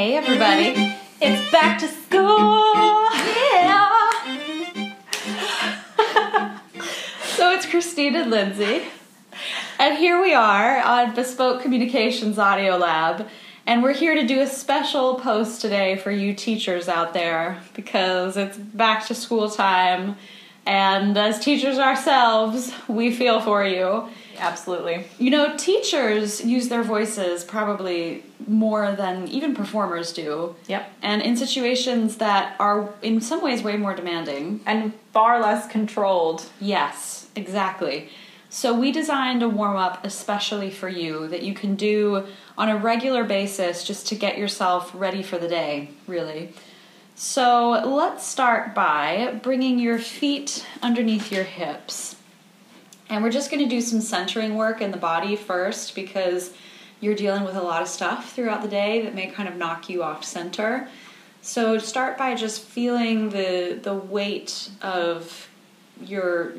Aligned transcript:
Hey, 0.00 0.16
everybody. 0.16 0.96
It's 1.20 1.52
back 1.52 1.78
to 1.80 1.86
school! 1.86 3.04
Yeah! 3.52 4.16
so 7.36 7.52
it's 7.52 7.66
Christine 7.66 8.16
and 8.16 8.30
Lindsay. 8.30 8.84
And 9.78 9.98
here 9.98 10.22
we 10.22 10.32
are 10.32 10.80
on 10.80 11.14
Bespoke 11.14 11.60
Communications 11.60 12.38
Audio 12.38 12.78
Lab. 12.78 13.28
And 13.66 13.82
we're 13.82 13.92
here 13.92 14.14
to 14.14 14.26
do 14.26 14.40
a 14.40 14.46
special 14.46 15.16
post 15.16 15.60
today 15.60 15.96
for 15.98 16.10
you 16.10 16.32
teachers 16.32 16.88
out 16.88 17.12
there 17.12 17.58
because 17.74 18.38
it's 18.38 18.56
back 18.56 19.06
to 19.08 19.14
school 19.14 19.50
time. 19.50 20.16
And 20.64 21.14
as 21.18 21.40
teachers 21.40 21.78
ourselves, 21.78 22.72
we 22.88 23.14
feel 23.14 23.38
for 23.42 23.62
you. 23.66 24.08
Absolutely. 24.38 25.04
You 25.18 25.28
know, 25.28 25.58
teachers 25.58 26.42
use 26.42 26.70
their 26.70 26.84
voices 26.84 27.44
probably 27.44 28.24
more 28.48 28.92
than 28.92 29.28
even 29.28 29.54
performers 29.54 30.12
do. 30.12 30.54
Yep. 30.68 30.92
And 31.02 31.22
in 31.22 31.36
situations 31.36 32.16
that 32.16 32.56
are 32.58 32.92
in 33.02 33.20
some 33.20 33.42
ways 33.42 33.62
way 33.62 33.76
more 33.76 33.94
demanding. 33.94 34.60
And 34.66 34.92
far 35.12 35.40
less 35.40 35.66
controlled. 35.66 36.44
Yes, 36.60 37.28
exactly. 37.34 38.10
So 38.52 38.74
we 38.74 38.90
designed 38.90 39.44
a 39.44 39.48
warm 39.48 39.76
up 39.76 40.04
especially 40.04 40.70
for 40.70 40.88
you 40.88 41.28
that 41.28 41.42
you 41.42 41.54
can 41.54 41.76
do 41.76 42.26
on 42.58 42.68
a 42.68 42.76
regular 42.76 43.22
basis 43.22 43.84
just 43.84 44.08
to 44.08 44.16
get 44.16 44.36
yourself 44.38 44.90
ready 44.92 45.22
for 45.22 45.38
the 45.38 45.46
day, 45.46 45.90
really. 46.08 46.52
So 47.14 47.70
let's 47.84 48.26
start 48.26 48.74
by 48.74 49.38
bringing 49.42 49.78
your 49.78 49.98
feet 49.98 50.66
underneath 50.82 51.30
your 51.30 51.44
hips. 51.44 52.16
And 53.08 53.22
we're 53.22 53.30
just 53.30 53.50
going 53.50 53.62
to 53.62 53.68
do 53.68 53.80
some 53.80 54.00
centering 54.00 54.56
work 54.56 54.80
in 54.80 54.90
the 54.90 54.96
body 54.96 55.36
first 55.36 55.94
because 55.94 56.52
you're 57.00 57.14
dealing 57.14 57.44
with 57.44 57.56
a 57.56 57.62
lot 57.62 57.82
of 57.82 57.88
stuff 57.88 58.32
throughout 58.34 58.62
the 58.62 58.68
day 58.68 59.02
that 59.02 59.14
may 59.14 59.26
kind 59.26 59.48
of 59.48 59.56
knock 59.56 59.88
you 59.88 60.02
off 60.02 60.24
center. 60.24 60.88
So 61.42 61.78
start 61.78 62.18
by 62.18 62.34
just 62.34 62.62
feeling 62.62 63.30
the 63.30 63.78
the 63.82 63.94
weight 63.94 64.70
of 64.82 65.48
your 66.00 66.52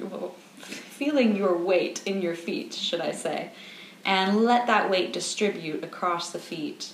feeling 0.62 1.36
your 1.36 1.56
weight 1.58 2.02
in 2.06 2.22
your 2.22 2.36
feet, 2.36 2.74
should 2.74 3.02
I 3.02 3.12
say, 3.12 3.52
and 4.06 4.38
let 4.38 4.68
that 4.68 4.90
weight 4.90 5.14
distribute 5.14 5.84
across 5.84 6.32
the 6.32 6.40
feet. 6.40 6.94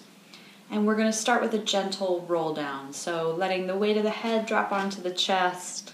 And 0.70 0.86
we're 0.86 0.96
going 0.96 1.12
to 1.12 1.18
start 1.18 1.42
with 1.42 1.54
a 1.54 1.60
gentle 1.60 2.26
roll 2.28 2.54
down. 2.54 2.92
So 2.92 3.34
letting 3.38 3.68
the 3.68 3.78
weight 3.78 3.96
of 3.96 4.04
the 4.04 4.10
head 4.10 4.46
drop 4.46 4.74
onto 4.74 5.02
the 5.02 5.12
chest 5.12 5.94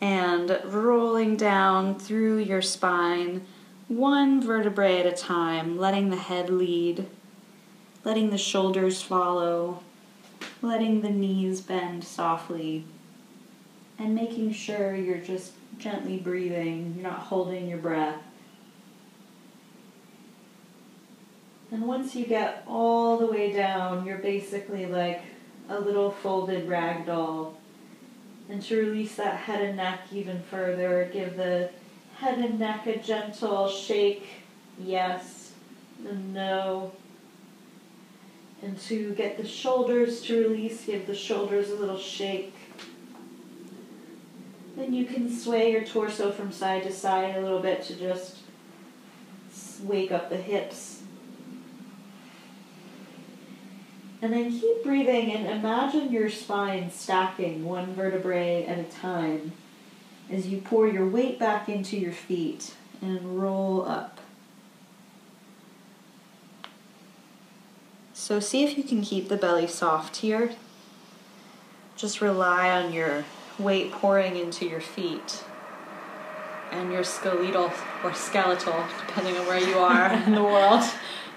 and 0.00 0.60
rolling 0.64 1.36
down 1.36 1.98
through 1.98 2.38
your 2.38 2.62
spine, 2.62 3.44
one 3.88 4.42
vertebrae 4.42 4.98
at 4.98 5.06
a 5.06 5.12
time, 5.12 5.78
letting 5.78 6.10
the 6.10 6.16
head 6.16 6.50
lead, 6.50 7.06
letting 8.04 8.30
the 8.30 8.38
shoulders 8.38 9.00
follow, 9.00 9.82
letting 10.60 11.02
the 11.02 11.10
knees 11.10 11.60
bend 11.60 12.02
softly, 12.02 12.84
and 13.98 14.14
making 14.14 14.52
sure 14.52 14.94
you're 14.94 15.18
just 15.18 15.52
gently 15.78 16.18
breathing, 16.18 16.94
you're 16.96 17.10
not 17.10 17.20
holding 17.20 17.68
your 17.68 17.78
breath. 17.78 18.20
And 21.70 21.86
once 21.86 22.14
you 22.14 22.26
get 22.26 22.64
all 22.66 23.18
the 23.18 23.26
way 23.26 23.52
down, 23.52 24.06
you're 24.06 24.18
basically 24.18 24.86
like 24.86 25.22
a 25.68 25.78
little 25.78 26.10
folded 26.10 26.68
rag 26.68 27.06
doll. 27.06 27.56
And 28.48 28.62
to 28.62 28.76
release 28.76 29.16
that 29.16 29.36
head 29.36 29.62
and 29.62 29.76
neck 29.76 30.00
even 30.12 30.40
further, 30.42 31.10
give 31.12 31.36
the 31.36 31.70
head 32.16 32.38
and 32.38 32.58
neck 32.58 32.86
a 32.86 32.98
gentle 32.98 33.68
shake, 33.68 34.26
yes, 34.78 35.52
and 36.06 36.32
no. 36.32 36.92
And 38.62 38.78
to 38.82 39.12
get 39.14 39.36
the 39.36 39.46
shoulders 39.46 40.22
to 40.22 40.48
release, 40.48 40.86
give 40.86 41.06
the 41.06 41.14
shoulders 41.14 41.70
a 41.70 41.74
little 41.74 41.98
shake. 41.98 42.54
Then 44.76 44.92
you 44.92 45.04
can 45.04 45.30
sway 45.30 45.72
your 45.72 45.84
torso 45.84 46.32
from 46.32 46.52
side 46.52 46.82
to 46.84 46.92
side 46.92 47.36
a 47.36 47.40
little 47.40 47.60
bit 47.60 47.82
to 47.84 47.94
just 47.94 48.38
wake 49.82 50.10
up 50.10 50.30
the 50.30 50.36
hips. 50.36 51.02
And 54.22 54.32
then 54.32 54.50
keep 54.50 54.82
breathing 54.82 55.32
and 55.32 55.46
imagine 55.46 56.10
your 56.10 56.30
spine 56.30 56.90
stacking 56.90 57.64
one 57.64 57.94
vertebrae 57.94 58.64
at 58.64 58.78
a 58.78 58.84
time 58.84 59.52
as 60.30 60.46
you 60.48 60.58
pour 60.58 60.86
your 60.88 61.06
weight 61.06 61.38
back 61.38 61.68
into 61.68 61.96
your 61.96 62.12
feet 62.12 62.74
and 63.00 63.40
roll 63.40 63.86
up. 63.86 64.20
So 68.12 68.40
see 68.40 68.64
if 68.64 68.76
you 68.76 68.82
can 68.82 69.02
keep 69.02 69.28
the 69.28 69.36
belly 69.36 69.66
soft 69.66 70.16
here. 70.16 70.52
Just 71.96 72.20
rely 72.20 72.70
on 72.70 72.92
your 72.92 73.24
weight 73.58 73.92
pouring 73.92 74.36
into 74.36 74.66
your 74.66 74.80
feet 74.80 75.44
and 76.72 76.92
your 76.92 77.04
skeletal 77.04 77.70
or 78.02 78.12
skeletal, 78.12 78.84
depending 79.06 79.36
on 79.36 79.46
where 79.46 79.60
you 79.60 79.78
are 79.78 80.12
in 80.26 80.34
the 80.34 80.42
world, 80.42 80.82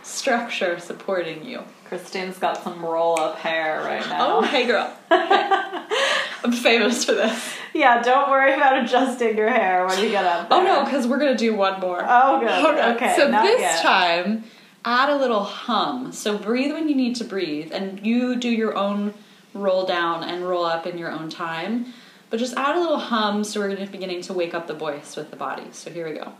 structure 0.02 0.80
supporting 0.80 1.46
you. 1.46 1.64
Christine's 1.86 2.38
got 2.38 2.64
some 2.64 2.84
roll 2.84 3.20
up 3.20 3.38
hair 3.38 3.82
right 3.82 4.08
now. 4.10 4.38
Oh, 4.38 4.42
hey 4.42 4.66
girl. 4.66 4.92
I'm 6.44 6.52
famous 6.52 7.06
for 7.06 7.14
this. 7.14 7.54
Yeah, 7.74 8.02
don't 8.02 8.30
worry 8.30 8.54
about 8.54 8.84
adjusting 8.84 9.38
your 9.38 9.50
hair 9.50 9.86
when 9.86 10.02
you 10.04 10.10
get 10.10 10.26
up. 10.26 10.48
Oh 10.50 10.64
no, 10.64 10.84
because 10.84 11.08
we're 11.08 11.20
gonna 11.20 11.38
do 11.38 11.56
one 11.56 11.80
more. 11.80 12.04
Oh, 12.06 12.40
good. 12.40 12.96
Okay. 12.96 13.16
So 13.16 13.30
not 13.30 13.44
this 13.44 13.62
yet. 13.62 13.82
time, 13.82 14.44
add 14.86 15.10
a 15.10 15.16
little 15.16 15.44
hum. 15.44 16.12
So 16.12 16.38
breathe 16.38 16.72
when 16.72 16.88
you 16.90 16.96
need 16.96 17.16
to 17.18 17.24
breathe, 17.24 17.72
and 17.72 18.06
you 18.06 18.36
do 18.36 18.50
your 18.50 18.76
own 18.76 19.14
roll 19.54 19.86
down 19.86 20.24
and 20.24 20.48
roll 20.48 20.66
up 20.66 20.86
in 20.88 20.98
your 20.98 21.12
own 21.12 21.30
time. 21.30 21.94
But 22.30 22.40
just 22.40 22.56
add 22.56 22.76
a 22.76 22.80
little 22.80 23.00
hum, 23.00 23.44
so 23.44 23.60
we're 23.60 23.76
beginning 23.88 24.22
to 24.24 24.34
wake 24.34 24.54
up 24.54 24.68
the 24.68 24.76
voice 24.76 25.16
with 25.16 25.32
the 25.32 25.36
body. 25.36 25.66
So 25.72 25.90
here 25.90 26.08
we 26.08 26.14
go. 26.14 26.34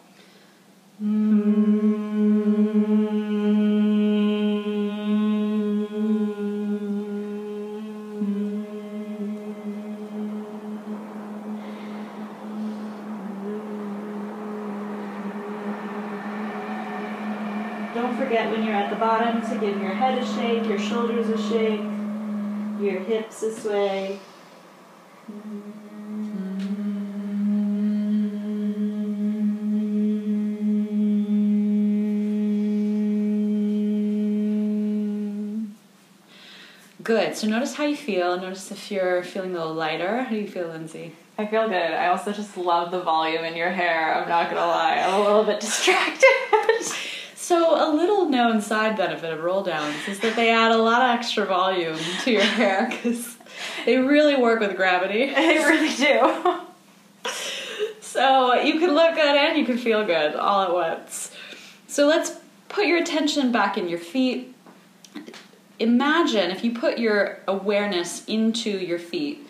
Don't 1.00 1.99
bottom 19.70 19.84
your 19.84 19.94
head 19.94 20.18
a 20.18 20.26
shake, 20.26 20.66
your 20.68 20.80
shoulders 20.80 21.30
a 21.30 21.38
shake, 21.38 21.82
your 22.82 23.00
hips 23.02 23.44
a 23.44 23.54
sway. 23.54 24.20
Good. 37.04 37.36
So 37.36 37.48
notice 37.48 37.74
how 37.74 37.86
you 37.86 37.96
feel. 37.96 38.40
Notice 38.40 38.72
if 38.72 38.92
you're 38.92 39.24
feeling 39.24 39.56
a 39.56 39.60
little 39.60 39.74
lighter. 39.74 40.24
How 40.24 40.30
do 40.30 40.36
you 40.36 40.48
feel, 40.48 40.68
Lindsay? 40.68 41.14
I 41.38 41.46
feel 41.48 41.68
good. 41.68 41.76
I 41.76 42.08
also 42.08 42.32
just 42.32 42.56
love 42.58 42.92
the 42.92 43.02
volume 43.02 43.44
in 43.44 43.56
your 43.56 43.72
hair. 43.72 44.14
I'm 44.16 44.30
not 44.30 44.50
gonna 44.50 44.66
lie. 44.66 44.98
I'm 44.98 45.22
a 45.22 45.24
little 45.24 45.44
bit 45.44 45.60
distracted. 45.60 46.26
So, 47.50 47.74
a 47.84 47.90
little 47.92 48.30
known 48.30 48.62
side 48.62 48.96
benefit 48.96 49.34
of 49.34 49.44
roll 49.44 49.64
downs 49.64 50.08
is 50.08 50.20
that 50.20 50.36
they 50.36 50.52
add 50.52 50.72
a 50.72 50.78
lot 50.78 51.02
of 51.02 51.18
extra 51.18 51.48
volume 51.48 51.98
to 52.22 52.32
your 52.32 52.44
hair 52.44 52.88
because 52.88 53.38
they 53.88 53.98
really 53.98 54.36
work 54.36 54.60
with 54.60 54.76
gravity. 54.76 55.34
They 55.36 55.58
really 55.58 55.96
do. 55.96 57.32
So, 58.02 58.54
you 58.54 58.78
can 58.78 58.94
look 58.94 59.16
good 59.16 59.36
and 59.36 59.58
you 59.58 59.66
can 59.66 59.80
feel 59.80 60.06
good 60.06 60.36
all 60.36 60.62
at 60.62 60.72
once. 60.72 61.32
So, 61.88 62.06
let's 62.06 62.38
put 62.68 62.86
your 62.86 63.00
attention 63.00 63.52
back 63.52 63.80
in 63.80 63.90
your 63.90 63.98
feet. 63.98 64.54
Imagine 65.80 66.52
if 66.52 66.64
you 66.64 66.78
put 66.78 67.00
your 67.00 67.40
awareness 67.48 68.24
into 68.26 68.70
your 68.70 69.00
feet. 69.00 69.48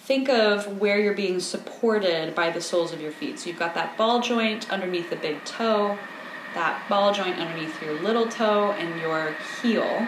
Think 0.00 0.28
of 0.28 0.82
where 0.82 1.00
you're 1.00 1.14
being 1.14 1.40
supported 1.40 2.34
by 2.34 2.50
the 2.50 2.60
soles 2.60 2.92
of 2.92 3.00
your 3.00 3.12
feet. 3.12 3.38
So, 3.38 3.48
you've 3.48 3.58
got 3.58 3.72
that 3.72 3.96
ball 3.96 4.20
joint 4.20 4.70
underneath 4.70 5.08
the 5.08 5.16
big 5.16 5.42
toe 5.46 5.96
that 6.54 6.88
ball 6.88 7.12
joint 7.12 7.38
underneath 7.38 7.80
your 7.82 7.94
little 8.00 8.28
toe 8.28 8.72
and 8.72 9.00
your 9.00 9.34
heel. 9.62 10.06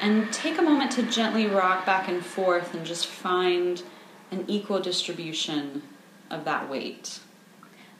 And 0.00 0.32
take 0.32 0.58
a 0.58 0.62
moment 0.62 0.92
to 0.92 1.02
gently 1.04 1.46
rock 1.46 1.86
back 1.86 2.08
and 2.08 2.24
forth 2.24 2.74
and 2.74 2.84
just 2.84 3.06
find 3.06 3.82
an 4.30 4.44
equal 4.48 4.80
distribution 4.80 5.82
of 6.30 6.44
that 6.44 6.68
weight. 6.68 7.20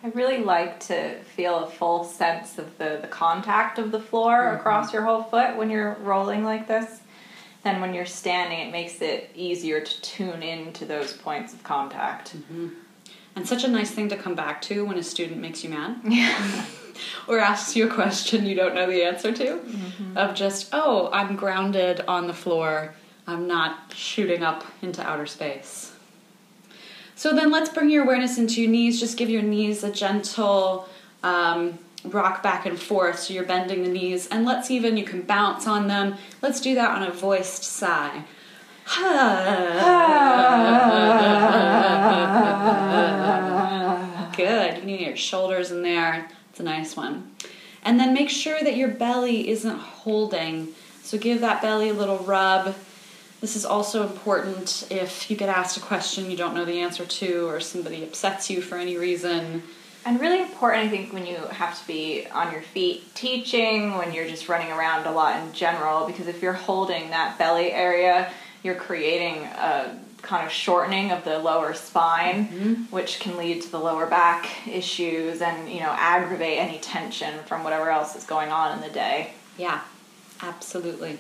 I 0.03 0.09
really 0.09 0.44
like 0.44 0.81
to 0.81 1.19
feel 1.21 1.65
a 1.65 1.67
full 1.71 2.05
sense 2.05 2.59
of 2.59 2.76
the, 2.76 2.99
the 3.00 3.09
contact 3.09 3.79
of 3.79 3.91
the 3.91 4.00
floor 4.00 4.32
mm-hmm. 4.32 4.56
across 4.56 4.93
your 4.93 5.03
whole 5.03 5.23
foot 5.23 5.56
when 5.56 5.70
you're 5.70 5.94
rolling 6.03 6.44
like 6.44 6.69
this. 6.69 7.00
Then 7.62 7.81
when 7.81 7.94
you're 7.94 8.05
standing, 8.05 8.59
it 8.59 8.70
makes 8.70 9.00
it 9.00 9.31
easier 9.35 9.81
to 9.81 10.00
tune 10.03 10.43
into 10.43 10.85
those 10.85 11.15
points 11.15 11.55
of 11.55 11.62
contact. 11.62 12.37
Mm-hmm. 12.37 12.69
And 13.37 13.49
such 13.49 13.65
a 13.65 13.69
nice 13.69 13.91
thing 13.91 14.11
to 14.11 14.17
come 14.17 14.35
back 14.35 14.61
to 14.62 14.85
when 14.85 14.99
a 14.99 15.03
student 15.03 15.41
makes 15.41 15.65
you 15.65 15.70
mad. 15.70 16.00
Yeah. 16.05 16.67
or 17.26 17.38
asks 17.38 17.76
you 17.76 17.87
a 17.87 17.93
question 17.93 18.46
you 18.46 18.55
don't 18.55 18.75
know 18.75 18.87
the 18.87 19.02
answer 19.02 19.32
to 19.32 19.61
of 20.17 20.35
just 20.35 20.69
oh 20.73 21.11
i'm 21.12 21.37
grounded 21.37 22.00
on 22.06 22.26
the 22.26 22.35
floor 22.35 22.94
I'm 23.26 23.46
not 23.46 23.93
shooting 23.94 24.43
up 24.43 24.64
into 24.82 25.02
outer 25.02 25.26
space. 25.26 25.93
So 27.17 27.32
then 27.32 27.50
let's 27.50 27.70
bring 27.70 27.91
your 27.91 28.05
awareness 28.05 28.38
into 28.38 28.61
your 28.61 28.70
knees. 28.70 29.00
Just 29.00 29.17
give 29.17 29.31
your 29.31 29.43
knees 29.43 29.82
a 29.82 29.91
gentle 29.91 30.88
um, 31.23 31.79
rock 32.05 32.43
back 32.43 32.67
and 32.67 32.79
forth 32.79 33.20
so 33.20 33.32
you're 33.32 33.44
bending 33.44 33.82
the 33.82 33.88
knees. 33.88 34.26
And 34.26 34.44
let's 34.44 34.70
even, 34.70 34.96
you 34.96 35.05
can 35.05 35.23
bounce 35.23 35.67
on 35.67 35.88
them. 35.88 36.17
Let's 36.43 36.61
do 36.61 36.75
that 36.75 36.91
on 36.91 37.05
a 37.05 37.11
voiced 37.11 37.64
sigh. 37.64 38.25
Good. 44.37 44.79
You 44.79 44.85
need 44.85 45.00
your 45.00 45.17
shoulders 45.17 45.70
in 45.70 45.82
there. 45.82 46.29
It's 46.55 46.61
a 46.61 46.62
nice 46.62 46.95
one. 46.95 47.33
And 47.83 47.99
then 47.99 48.15
make 48.15 48.31
sure 48.31 48.62
that 48.62 48.77
your 48.77 48.87
belly 48.87 49.49
isn't 49.49 49.77
holding. 49.77 50.69
So 51.03 51.19
give 51.19 51.41
that 51.41 51.61
belly 51.61 51.89
a 51.89 51.93
little 51.93 52.19
rub. 52.19 52.77
This 53.41 53.56
is 53.56 53.65
also 53.65 54.05
important 54.05 54.87
if 54.89 55.29
you 55.29 55.37
get 55.37 55.49
asked 55.49 55.77
a 55.77 55.81
question 55.81 56.31
you 56.31 56.37
don't 56.37 56.55
know 56.55 56.65
the 56.65 56.79
answer 56.79 57.05
to, 57.05 57.49
or 57.49 57.59
somebody 57.59 58.05
upsets 58.05 58.51
you 58.51 58.62
for 58.62 58.79
any 58.79 58.97
reason. 58.97 59.65
And 60.05 60.21
really 60.21 60.43
important, 60.43 60.85
I 60.85 60.89
think, 60.89 61.12
when 61.12 61.27
you 61.27 61.39
have 61.39 61.77
to 61.81 61.85
be 61.89 62.29
on 62.29 62.53
your 62.53 62.62
feet 62.62 63.12
teaching, 63.17 63.99
when 63.99 64.12
you're 64.12 64.29
just 64.29 64.49
running 64.49 64.71
around 64.71 65.09
a 65.09 65.11
lot 65.11 65.43
in 65.43 65.53
general, 65.53 66.06
because 66.06 66.29
if 66.29 66.41
you're 66.41 66.53
holding 66.53 67.11
that 67.11 67.37
belly 67.37 67.73
area, 67.73 68.31
you're 68.62 68.77
creating 68.77 69.43
a 69.43 69.99
kind 70.25 70.44
of 70.47 70.53
shortening 70.53 71.11
of 71.12 71.25
the 71.25 71.38
lower 71.38 71.75
spine, 71.75 72.49
Mm-hmm. 72.49 72.75
which 72.94 73.21
can 73.21 73.37
lead 73.37 73.62
to 73.62 73.71
the 73.71 73.79
lower 73.79 74.06
back 74.06 74.49
issues 74.67 75.41
and, 75.43 75.69
you 75.71 75.81
know, 75.81 75.91
aggravate 75.97 76.59
any 76.59 76.79
tension 76.79 77.38
from 77.47 77.62
whatever 77.65 77.91
else 77.91 78.17
is 78.17 78.25
going 78.25 78.50
on 78.50 78.76
in 78.76 78.81
the 78.82 78.93
day. 78.93 79.32
Yeah, 79.59 79.81
absolutely. 80.43 81.19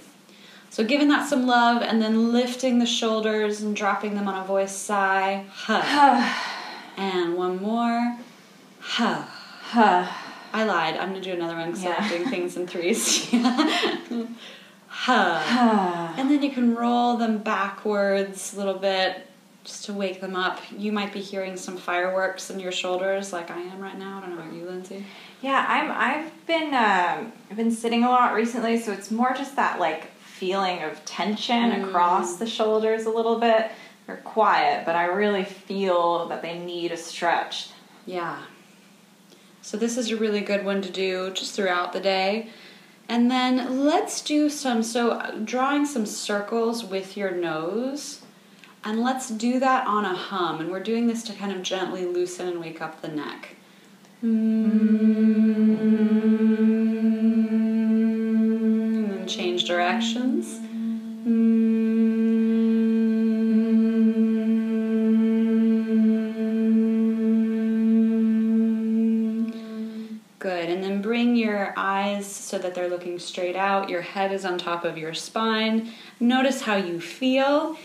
So 0.70 0.84
giving 0.84 1.08
that 1.08 1.28
some 1.28 1.46
love 1.46 1.82
and 1.82 2.02
then 2.02 2.32
lifting 2.32 2.80
the 2.80 2.86
shoulders 2.86 3.60
and 3.62 3.76
dropping 3.76 4.14
them 4.16 4.26
on 4.26 4.42
a 4.42 4.44
voice 4.44 4.74
sigh. 4.74 5.44
Huh. 5.52 6.34
and 6.96 7.36
one 7.36 7.60
more. 7.62 8.18
Huh. 8.80 9.24
I 10.52 10.64
lied. 10.64 10.96
I'm 10.96 11.08
gonna 11.10 11.20
do 11.20 11.32
another 11.32 11.54
one 11.56 11.70
because 11.70 11.84
Yeah. 11.84 11.96
I'm 11.98 12.08
doing 12.08 12.28
things 12.28 12.56
in 12.56 12.66
threes. 12.66 13.28
huh. 14.96 16.12
And 16.16 16.30
then 16.30 16.42
you 16.42 16.50
can 16.50 16.74
roll 16.74 17.16
them 17.16 17.38
backwards 17.38 18.54
a 18.54 18.56
little 18.58 18.78
bit 18.78 19.26
just 19.64 19.84
to 19.86 19.92
wake 19.92 20.20
them 20.20 20.36
up. 20.36 20.60
You 20.76 20.92
might 20.92 21.12
be 21.12 21.20
hearing 21.20 21.56
some 21.56 21.76
fireworks 21.76 22.50
in 22.50 22.60
your 22.60 22.72
shoulders 22.72 23.32
like 23.32 23.50
I 23.50 23.60
am 23.60 23.80
right 23.80 23.98
now. 23.98 24.18
I 24.18 24.20
don't 24.20 24.36
know 24.36 24.42
about 24.42 24.52
you, 24.54 24.64
Lindsay. 24.66 25.04
Yeah, 25.42 25.64
I'm. 25.68 25.90
I've 25.90 26.46
been. 26.46 26.68
Um, 26.74 27.32
I've 27.50 27.56
been 27.56 27.70
sitting 27.72 28.04
a 28.04 28.08
lot 28.08 28.34
recently, 28.34 28.78
so 28.78 28.92
it's 28.92 29.10
more 29.10 29.32
just 29.34 29.56
that 29.56 29.78
like 29.80 30.10
feeling 30.18 30.82
of 30.82 31.04
tension 31.04 31.70
Mm. 31.70 31.88
across 31.88 32.36
the 32.36 32.46
shoulders 32.46 33.04
a 33.06 33.10
little 33.10 33.38
bit. 33.38 33.70
They're 34.06 34.16
quiet, 34.18 34.84
but 34.84 34.94
I 34.96 35.06
really 35.06 35.44
feel 35.44 36.28
that 36.28 36.42
they 36.42 36.58
need 36.58 36.92
a 36.92 36.96
stretch. 36.96 37.68
Yeah. 38.06 38.38
So 39.62 39.78
this 39.78 39.96
is 39.96 40.10
a 40.10 40.16
really 40.16 40.40
good 40.42 40.62
one 40.64 40.82
to 40.82 40.90
do 40.90 41.30
just 41.30 41.54
throughout 41.54 41.94
the 41.94 42.00
day. 42.00 42.50
And 43.08 43.30
then 43.30 43.84
let's 43.84 44.20
do 44.22 44.48
some 44.48 44.82
so 44.82 45.40
drawing 45.44 45.84
some 45.86 46.06
circles 46.06 46.84
with 46.84 47.16
your 47.16 47.30
nose. 47.30 48.22
And 48.82 49.02
let's 49.02 49.30
do 49.30 49.58
that 49.60 49.86
on 49.86 50.04
a 50.04 50.14
hum. 50.14 50.60
And 50.60 50.70
we're 50.70 50.82
doing 50.82 51.06
this 51.06 51.22
to 51.24 51.32
kind 51.32 51.52
of 51.52 51.62
gently 51.62 52.04
loosen 52.04 52.48
and 52.48 52.60
wake 52.60 52.82
up 52.82 53.00
the 53.00 53.08
neck. 53.08 53.56
And 54.22 55.73
And 70.74 70.82
then 70.82 71.00
bring 71.00 71.36
your 71.36 71.72
eyes 71.76 72.26
so 72.26 72.58
that 72.58 72.74
they're 72.74 72.88
looking 72.88 73.20
straight 73.20 73.54
out. 73.54 73.88
Your 73.88 74.00
head 74.00 74.32
is 74.32 74.44
on 74.44 74.58
top 74.58 74.84
of 74.84 74.98
your 74.98 75.14
spine. 75.14 75.92
Notice 76.18 76.62
how 76.62 76.74
you 76.74 77.00
feel. 77.00 77.76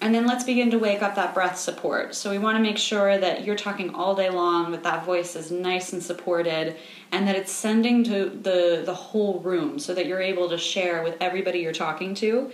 And 0.00 0.14
then 0.14 0.28
let's 0.28 0.44
begin 0.44 0.70
to 0.70 0.78
wake 0.78 1.02
up 1.02 1.16
that 1.16 1.34
breath 1.34 1.58
support. 1.58 2.14
So 2.14 2.30
we 2.30 2.38
want 2.38 2.56
to 2.56 2.62
make 2.62 2.78
sure 2.78 3.18
that 3.18 3.44
you're 3.44 3.56
talking 3.56 3.92
all 3.96 4.14
day 4.14 4.30
long, 4.30 4.70
that 4.70 4.84
that 4.84 5.04
voice 5.04 5.34
is 5.34 5.50
nice 5.50 5.92
and 5.92 6.00
supported, 6.00 6.76
and 7.10 7.26
that 7.26 7.34
it's 7.34 7.50
sending 7.50 8.04
to 8.04 8.26
the, 8.26 8.82
the 8.86 8.94
whole 8.94 9.40
room 9.40 9.80
so 9.80 9.92
that 9.92 10.06
you're 10.06 10.22
able 10.22 10.48
to 10.50 10.56
share 10.56 11.02
with 11.02 11.16
everybody 11.20 11.58
you're 11.58 11.72
talking 11.72 12.14
to. 12.14 12.52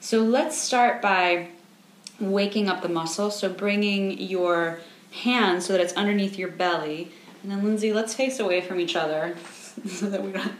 So 0.00 0.24
let's 0.24 0.60
start 0.60 1.00
by 1.00 1.50
waking 2.18 2.68
up 2.68 2.82
the 2.82 2.88
muscle. 2.88 3.30
So 3.30 3.48
bringing 3.48 4.18
your 4.18 4.80
hand 5.12 5.62
so 5.62 5.74
that 5.74 5.80
it's 5.80 5.92
underneath 5.92 6.36
your 6.36 6.48
belly. 6.48 7.12
And 7.42 7.52
then 7.52 7.64
Lindsay, 7.64 7.92
let's 7.92 8.14
face 8.14 8.40
away 8.40 8.60
from 8.60 8.80
each 8.80 8.96
other 8.96 9.36
so 9.86 10.10
that 10.10 10.22
we're 10.22 10.32
not 10.32 10.52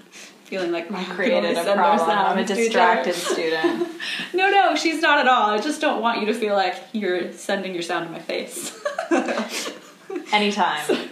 feeling 0.45 0.73
like 0.73 0.91
I 0.91 1.05
created 1.05 1.57
a 1.57 1.75
problem. 1.75 2.09
I'm 2.11 2.39
a 2.39 2.47
sounds 2.47 2.51
to 2.51 2.61
each 2.61 2.75
other. 2.75 3.03
distracted 3.03 3.15
student. 3.15 3.89
No, 4.35 4.51
no, 4.51 4.77
she's 4.77 5.01
not 5.01 5.19
at 5.19 5.27
all. 5.27 5.51
I 5.51 5.59
just 5.59 5.81
don't 5.81 6.01
want 6.01 6.21
you 6.21 6.27
to 6.27 6.35
feel 6.35 6.55
like 6.55 6.77
you're 6.93 7.33
sending 7.33 7.73
your 7.73 7.83
sound 7.83 8.07
to 8.07 8.13
my 8.13 8.19
face. 8.19 8.79
Anytime. 10.33 11.09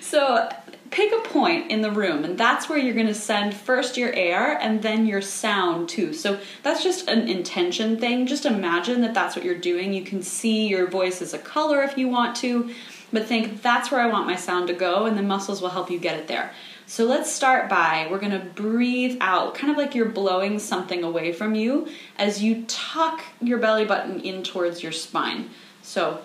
so 0.00 0.48
pick 0.90 1.12
a 1.12 1.28
point 1.28 1.70
in 1.70 1.82
the 1.82 1.90
room, 1.90 2.24
and 2.24 2.38
that's 2.38 2.68
where 2.68 2.78
you're 2.78 2.94
going 2.94 3.06
to 3.06 3.14
send 3.14 3.54
first 3.54 3.96
your 3.96 4.12
air 4.12 4.58
and 4.60 4.82
then 4.82 5.06
your 5.06 5.20
sound 5.20 5.88
too. 5.88 6.12
So 6.12 6.38
that's 6.62 6.82
just 6.82 7.08
an 7.08 7.28
intention 7.28 7.98
thing. 7.98 8.26
Just 8.26 8.46
imagine 8.46 9.00
that 9.00 9.14
that's 9.14 9.34
what 9.34 9.44
you're 9.44 9.58
doing. 9.58 9.92
You 9.92 10.04
can 10.04 10.22
see 10.22 10.68
your 10.68 10.88
voice 10.88 11.20
as 11.22 11.34
a 11.34 11.38
color 11.38 11.82
if 11.82 11.98
you 11.98 12.08
want 12.08 12.36
to, 12.36 12.70
but 13.12 13.26
think 13.26 13.62
that's 13.62 13.90
where 13.90 14.00
I 14.00 14.06
want 14.06 14.26
my 14.26 14.36
sound 14.36 14.68
to 14.68 14.74
go, 14.74 15.06
and 15.06 15.16
the 15.16 15.22
muscles 15.22 15.60
will 15.60 15.70
help 15.70 15.90
you 15.90 15.98
get 15.98 16.18
it 16.18 16.28
there. 16.28 16.52
So 16.86 17.04
let's 17.04 17.30
start 17.30 17.68
by 17.68 18.08
we're 18.10 18.18
to 18.32 18.38
breathe 18.38 19.16
out, 19.20 19.54
kind 19.54 19.70
of 19.70 19.78
like 19.78 19.94
you're 19.94 20.08
blowing 20.08 20.58
something 20.58 21.02
away 21.02 21.32
from 21.32 21.54
you 21.54 21.88
as 22.16 22.42
you 22.42 22.64
tuck 22.66 23.22
your 23.40 23.58
belly 23.58 23.84
button 23.84 24.20
in 24.20 24.42
towards 24.42 24.82
your 24.82 24.92
spine. 24.92 25.50
So, 25.82 26.22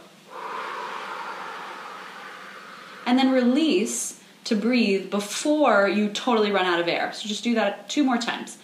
and 3.06 3.18
then 3.18 3.32
release 3.32 4.22
to 4.46 4.56
breathe 4.56 5.10
before 5.10 5.88
you 5.88 6.10
totally 6.10 6.52
run 6.52 6.66
out 6.66 6.80
of 6.80 6.88
air. 6.88 7.12
So 7.14 7.28
just 7.28 7.44
do 7.44 7.56
that 7.56 7.90
two 7.90 8.04
more 8.04 8.18
times. 8.18 8.58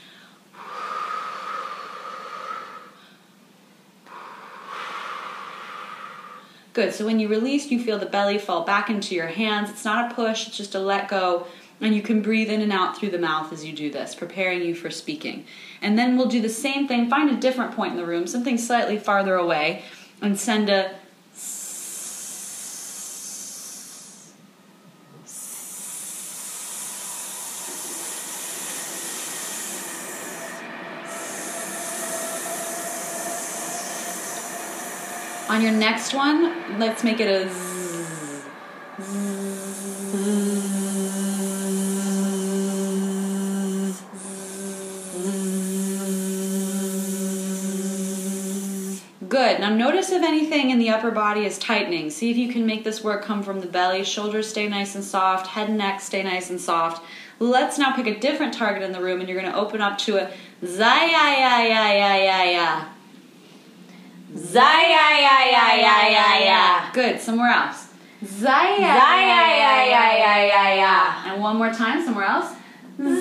Good. 6.74 6.94
So 6.94 7.06
when 7.06 7.20
you 7.20 7.28
release, 7.28 7.70
you 7.70 7.80
feel 7.80 8.00
the 8.00 8.08
belly 8.08 8.40
fall 8.40 8.64
back 8.64 8.90
into 8.90 9.14
your 9.14 9.28
hands. 9.28 9.70
It's 9.70 9.86
not 9.86 10.12
a 10.12 10.16
push, 10.16 10.48
it's 10.48 10.58
just 10.58 10.74
a 10.74 10.80
let 10.80 11.08
go. 11.08 11.46
And 11.80 11.94
you 11.94 12.02
can 12.02 12.22
breathe 12.22 12.50
in 12.50 12.62
and 12.62 12.72
out 12.72 12.98
through 12.98 13.12
the 13.12 13.20
mouth 13.20 13.54
as 13.54 13.64
you 13.64 13.74
do 13.74 13.92
this, 13.92 14.16
preparing 14.16 14.62
you 14.62 14.74
for 14.74 14.90
speaking. 14.90 15.46
And 15.82 16.00
then 16.00 16.18
we'll 16.18 16.28
do 16.28 16.42
the 16.42 16.50
same 16.50 16.88
thing, 16.88 17.10
find 17.10 17.30
a 17.30 17.36
different 17.36 17.76
point 17.76 17.92
in 17.92 17.98
the 17.98 18.06
room, 18.06 18.26
something 18.26 18.58
slightly 18.58 18.98
farther 18.98 19.36
away, 19.36 19.84
and 20.22 20.40
send 20.40 20.70
a 20.70 20.96
On 35.54 35.62
your 35.62 35.72
next 35.72 36.16
one, 36.16 36.80
let's 36.80 37.04
make 37.04 37.20
it 37.20 37.28
a 37.28 37.48
zzz. 37.48 38.44
Good. 49.30 49.60
Now 49.60 49.70
notice 49.70 50.12
if 50.12 50.24
anything 50.24 50.72
in 50.72 50.80
the 50.80 50.90
upper 50.90 51.12
body 51.12 51.46
is 51.46 51.60
tightening. 51.60 52.10
See 52.10 52.32
if 52.32 52.38
you 52.38 52.52
can 52.52 52.66
make 52.66 52.84
this 52.84 53.04
work 53.04 53.24
come 53.24 53.44
from 53.44 53.62
the 53.62 53.68
belly. 53.68 54.04
Shoulders 54.04 54.50
stay 54.50 54.68
nice 54.68 54.96
and 54.96 55.04
soft. 55.04 55.46
Head 55.46 55.70
and 55.70 55.78
neck 55.78 56.02
stay 56.02 56.24
nice 56.24 56.50
and 56.50 56.60
soft. 56.60 57.06
Let's 57.38 57.78
now 57.78 57.96
pick 57.96 58.08
a 58.08 58.20
different 58.20 58.56
target 58.56 58.82
in 58.82 58.92
the 58.92 59.02
room 59.02 59.20
and 59.20 59.30
you're 59.30 59.40
going 59.40 59.52
to 59.52 59.60
open 59.60 59.82
up 59.82 60.00
to 60.00 60.18
a 60.18 60.32
zaya 60.66 61.14
Zaya. 64.54 65.32
Good. 66.94 67.20
Somewhere 67.20 67.52
else. 67.52 67.88
Zaya 68.24 68.78
Zaya. 70.52 70.96
And 71.26 71.42
one 71.42 71.58
more 71.58 71.74
time, 71.74 72.06
somewhere 72.06 72.26
else. 72.26 72.54
Zaya. 72.98 73.18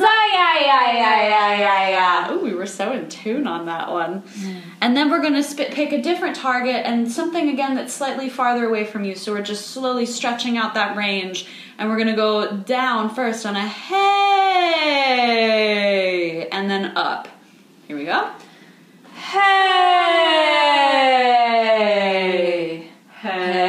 Oh, 2.28 2.38
we 2.42 2.52
were 2.52 2.66
so 2.66 2.92
in 2.92 3.08
tune 3.08 3.46
on 3.46 3.64
that 3.66 3.90
one. 3.90 4.22
And 4.82 4.94
then 4.96 5.10
we're 5.10 5.22
going 5.22 5.32
to 5.34 5.42
spit, 5.42 5.72
pick 5.72 5.92
a 5.92 6.02
different 6.02 6.36
target 6.36 6.84
and 6.84 7.10
something 7.10 7.48
again 7.48 7.74
that's 7.74 7.94
slightly 7.94 8.28
farther 8.28 8.66
away 8.66 8.84
from 8.84 9.04
you. 9.04 9.14
So 9.16 9.32
we're 9.32 9.40
just 9.42 9.68
slowly 9.68 10.04
stretching 10.04 10.58
out 10.58 10.74
that 10.74 10.94
range. 10.96 11.46
And 11.78 11.88
we're 11.88 11.96
going 11.96 12.08
to 12.08 12.14
go 12.14 12.58
down 12.58 13.08
first 13.14 13.46
on 13.46 13.56
a 13.56 13.66
hey, 13.66 14.02
and 16.50 16.68
then 16.70 16.94
up. 16.96 17.28
Here 17.88 17.96
we 17.96 18.04
go. 18.04 18.30
Hey. 19.32 19.38
Hey. 23.22 23.62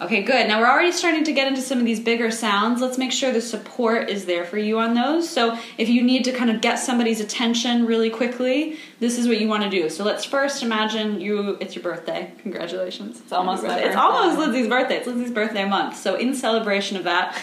Okay, 0.00 0.22
good. 0.22 0.46
Now 0.46 0.59
we're 0.59 0.59
already 0.70 0.92
starting 0.92 1.24
to 1.24 1.32
get 1.32 1.48
into 1.48 1.60
some 1.60 1.78
of 1.78 1.84
these 1.84 2.00
bigger 2.00 2.30
sounds. 2.30 2.80
Let's 2.80 2.96
make 2.98 3.12
sure 3.12 3.32
the 3.32 3.40
support 3.40 4.08
is 4.08 4.24
there 4.26 4.44
for 4.44 4.58
you 4.58 4.78
on 4.78 4.94
those. 4.94 5.28
So 5.28 5.58
if 5.76 5.88
you 5.88 6.02
need 6.02 6.24
to 6.24 6.32
kind 6.32 6.50
of 6.50 6.60
get 6.60 6.76
somebody's 6.76 7.20
attention 7.20 7.86
really 7.86 8.10
quickly, 8.10 8.78
this 9.00 9.18
is 9.18 9.26
what 9.28 9.40
you 9.40 9.48
want 9.48 9.62
to 9.64 9.70
do. 9.70 9.88
So 9.88 10.04
let's 10.04 10.24
first 10.24 10.62
imagine 10.62 11.20
you 11.20 11.56
it's 11.60 11.74
your 11.74 11.82
birthday. 11.82 12.32
Congratulations. 12.38 13.20
It's 13.20 13.32
almost 13.32 13.62
my 13.62 13.74
It's 13.76 13.86
birthday. 13.86 13.98
almost 13.98 14.38
Lindsay's 14.38 14.68
birthday. 14.68 14.96
It's 14.96 15.06
Lindsay's 15.06 15.32
birthday 15.32 15.64
month. 15.64 15.96
So 15.96 16.14
in 16.14 16.34
celebration 16.34 16.96
of 16.96 17.04
that, 17.04 17.36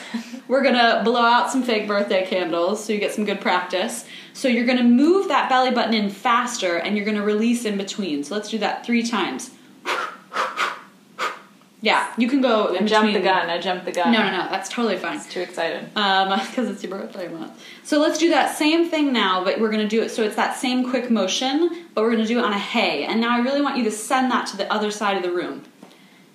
we're 0.48 0.64
gonna 0.64 1.02
blow 1.04 1.22
out 1.22 1.52
some 1.52 1.64
fake 1.64 1.88
birthday 1.88 2.26
candles 2.26 2.84
so 2.84 2.94
you 2.94 3.00
get 3.00 3.14
some 3.14 3.26
good 3.26 3.42
practice. 3.42 4.06
So 4.34 4.48
you're 4.48 4.66
gonna 4.66 4.84
move 4.84 5.28
that 5.30 5.50
belly 5.50 5.72
button 5.72 5.94
in 5.94 6.10
faster 6.10 6.78
and 6.78 6.96
you're 6.96 7.06
gonna 7.06 7.24
release 7.24 7.66
in 7.66 7.78
between. 7.78 8.24
So 8.24 8.36
let's 8.36 8.50
do 8.50 8.58
that 8.60 8.86
three 8.86 9.04
times. 9.04 9.52
Yeah, 11.80 12.12
you 12.18 12.28
can 12.28 12.42
go. 12.42 12.76
I 12.76 12.82
jumped 12.84 13.14
the 13.14 13.20
gun. 13.20 13.50
I 13.52 13.60
jumped 13.60 13.86
the 13.86 13.92
gun. 13.92 14.12
No, 14.12 14.20
no, 14.24 14.32
no. 14.32 14.48
That's 14.50 14.68
totally 14.68 14.98
fine. 14.98 15.20
Too 15.22 15.42
excited. 15.42 15.88
Um, 15.96 16.30
because 16.48 16.70
it's 16.70 16.84
your 16.84 16.98
birthday 16.98 17.28
month. 17.28 17.54
So 17.84 18.00
let's 18.00 18.18
do 18.18 18.30
that 18.30 18.58
same 18.58 18.90
thing 18.90 19.14
now, 19.14 19.44
but 19.44 19.60
we're 19.60 19.70
gonna 19.70 19.88
do 19.88 20.02
it 20.02 20.10
so 20.10 20.24
it's 20.24 20.36
that 20.38 20.58
same 20.58 20.90
quick 20.90 21.12
motion, 21.12 21.86
but 21.94 22.04
we're 22.04 22.12
gonna 22.12 22.26
do 22.26 22.40
it 22.40 22.46
on 22.46 22.52
a 22.52 22.58
hey. 22.60 23.04
And 23.06 23.22
now 23.22 23.36
I 23.36 23.42
really 23.42 23.62
want 23.62 23.78
you 23.78 23.84
to 23.84 23.92
send 23.92 24.32
that 24.32 24.48
to 24.48 24.58
the 24.58 24.72
other 24.74 24.90
side 24.90 25.18
of 25.18 25.24
the 25.24 25.32
room. 25.32 25.64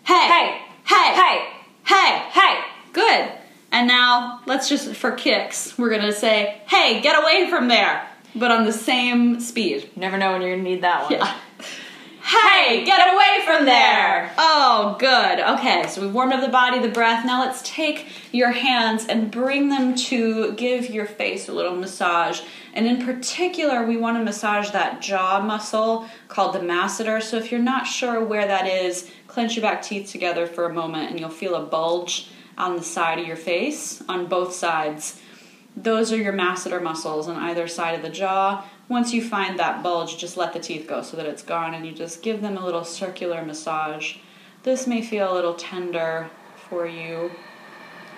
Hey, 0.04 0.14
Hey. 0.28 0.60
hey, 0.84 1.14
Hey. 1.14 1.48
hey. 1.84 2.18
Hey. 2.30 2.60
Good. 2.92 3.32
And 3.72 3.88
now 3.88 4.42
let's 4.46 4.68
just 4.68 4.94
for 4.94 5.10
kicks, 5.10 5.76
we're 5.76 5.90
gonna 5.90 6.12
say, 6.12 6.60
hey, 6.68 7.00
get 7.00 7.20
away 7.20 7.50
from 7.50 7.66
there, 7.66 8.06
but 8.36 8.52
on 8.52 8.64
the 8.64 8.72
same 8.72 9.40
speed. 9.40 9.90
Never 9.96 10.18
know 10.18 10.32
when 10.32 10.42
you're 10.42 10.52
gonna 10.52 10.62
need 10.62 10.82
that 10.82 11.02
one. 11.04 11.12
Yeah. 11.14 11.34
Hey, 12.24 12.84
get 12.84 13.12
away 13.12 13.21
there! 13.64 14.32
Oh, 14.38 14.96
good. 14.98 15.40
Okay, 15.40 15.86
so 15.88 16.00
we've 16.00 16.14
warmed 16.14 16.32
up 16.32 16.40
the 16.40 16.48
body, 16.48 16.80
the 16.80 16.88
breath. 16.88 17.24
Now 17.24 17.40
let's 17.40 17.62
take 17.62 18.06
your 18.32 18.50
hands 18.50 19.06
and 19.06 19.30
bring 19.30 19.68
them 19.68 19.94
to 19.94 20.52
give 20.54 20.90
your 20.90 21.06
face 21.06 21.48
a 21.48 21.52
little 21.52 21.76
massage. 21.76 22.40
And 22.74 22.86
in 22.86 23.04
particular, 23.04 23.84
we 23.84 23.96
want 23.96 24.18
to 24.18 24.24
massage 24.24 24.70
that 24.70 25.00
jaw 25.02 25.40
muscle 25.40 26.08
called 26.28 26.54
the 26.54 26.60
masseter. 26.60 27.22
So 27.22 27.36
if 27.36 27.50
you're 27.50 27.60
not 27.60 27.86
sure 27.86 28.24
where 28.24 28.46
that 28.46 28.66
is, 28.66 29.10
clench 29.26 29.56
your 29.56 29.62
back 29.62 29.82
teeth 29.82 30.10
together 30.10 30.46
for 30.46 30.64
a 30.64 30.72
moment 30.72 31.10
and 31.10 31.20
you'll 31.20 31.30
feel 31.30 31.54
a 31.54 31.64
bulge 31.64 32.30
on 32.56 32.76
the 32.76 32.82
side 32.82 33.18
of 33.18 33.26
your 33.26 33.36
face 33.36 34.02
on 34.08 34.26
both 34.26 34.54
sides. 34.54 35.20
Those 35.76 36.12
are 36.12 36.16
your 36.16 36.34
masseter 36.34 36.82
muscles 36.82 37.28
on 37.28 37.36
either 37.36 37.66
side 37.66 37.94
of 37.94 38.02
the 38.02 38.10
jaw. 38.10 38.64
Once 38.92 39.14
you 39.14 39.24
find 39.24 39.58
that 39.58 39.82
bulge, 39.82 40.18
just 40.18 40.36
let 40.36 40.52
the 40.52 40.60
teeth 40.60 40.86
go 40.86 41.00
so 41.00 41.16
that 41.16 41.24
it's 41.24 41.42
gone 41.42 41.72
and 41.72 41.86
you 41.86 41.92
just 41.92 42.20
give 42.20 42.42
them 42.42 42.58
a 42.58 42.62
little 42.62 42.84
circular 42.84 43.42
massage. 43.42 44.16
This 44.64 44.86
may 44.86 45.00
feel 45.00 45.32
a 45.32 45.34
little 45.34 45.54
tender 45.54 46.28
for 46.68 46.86
you. 46.86 47.30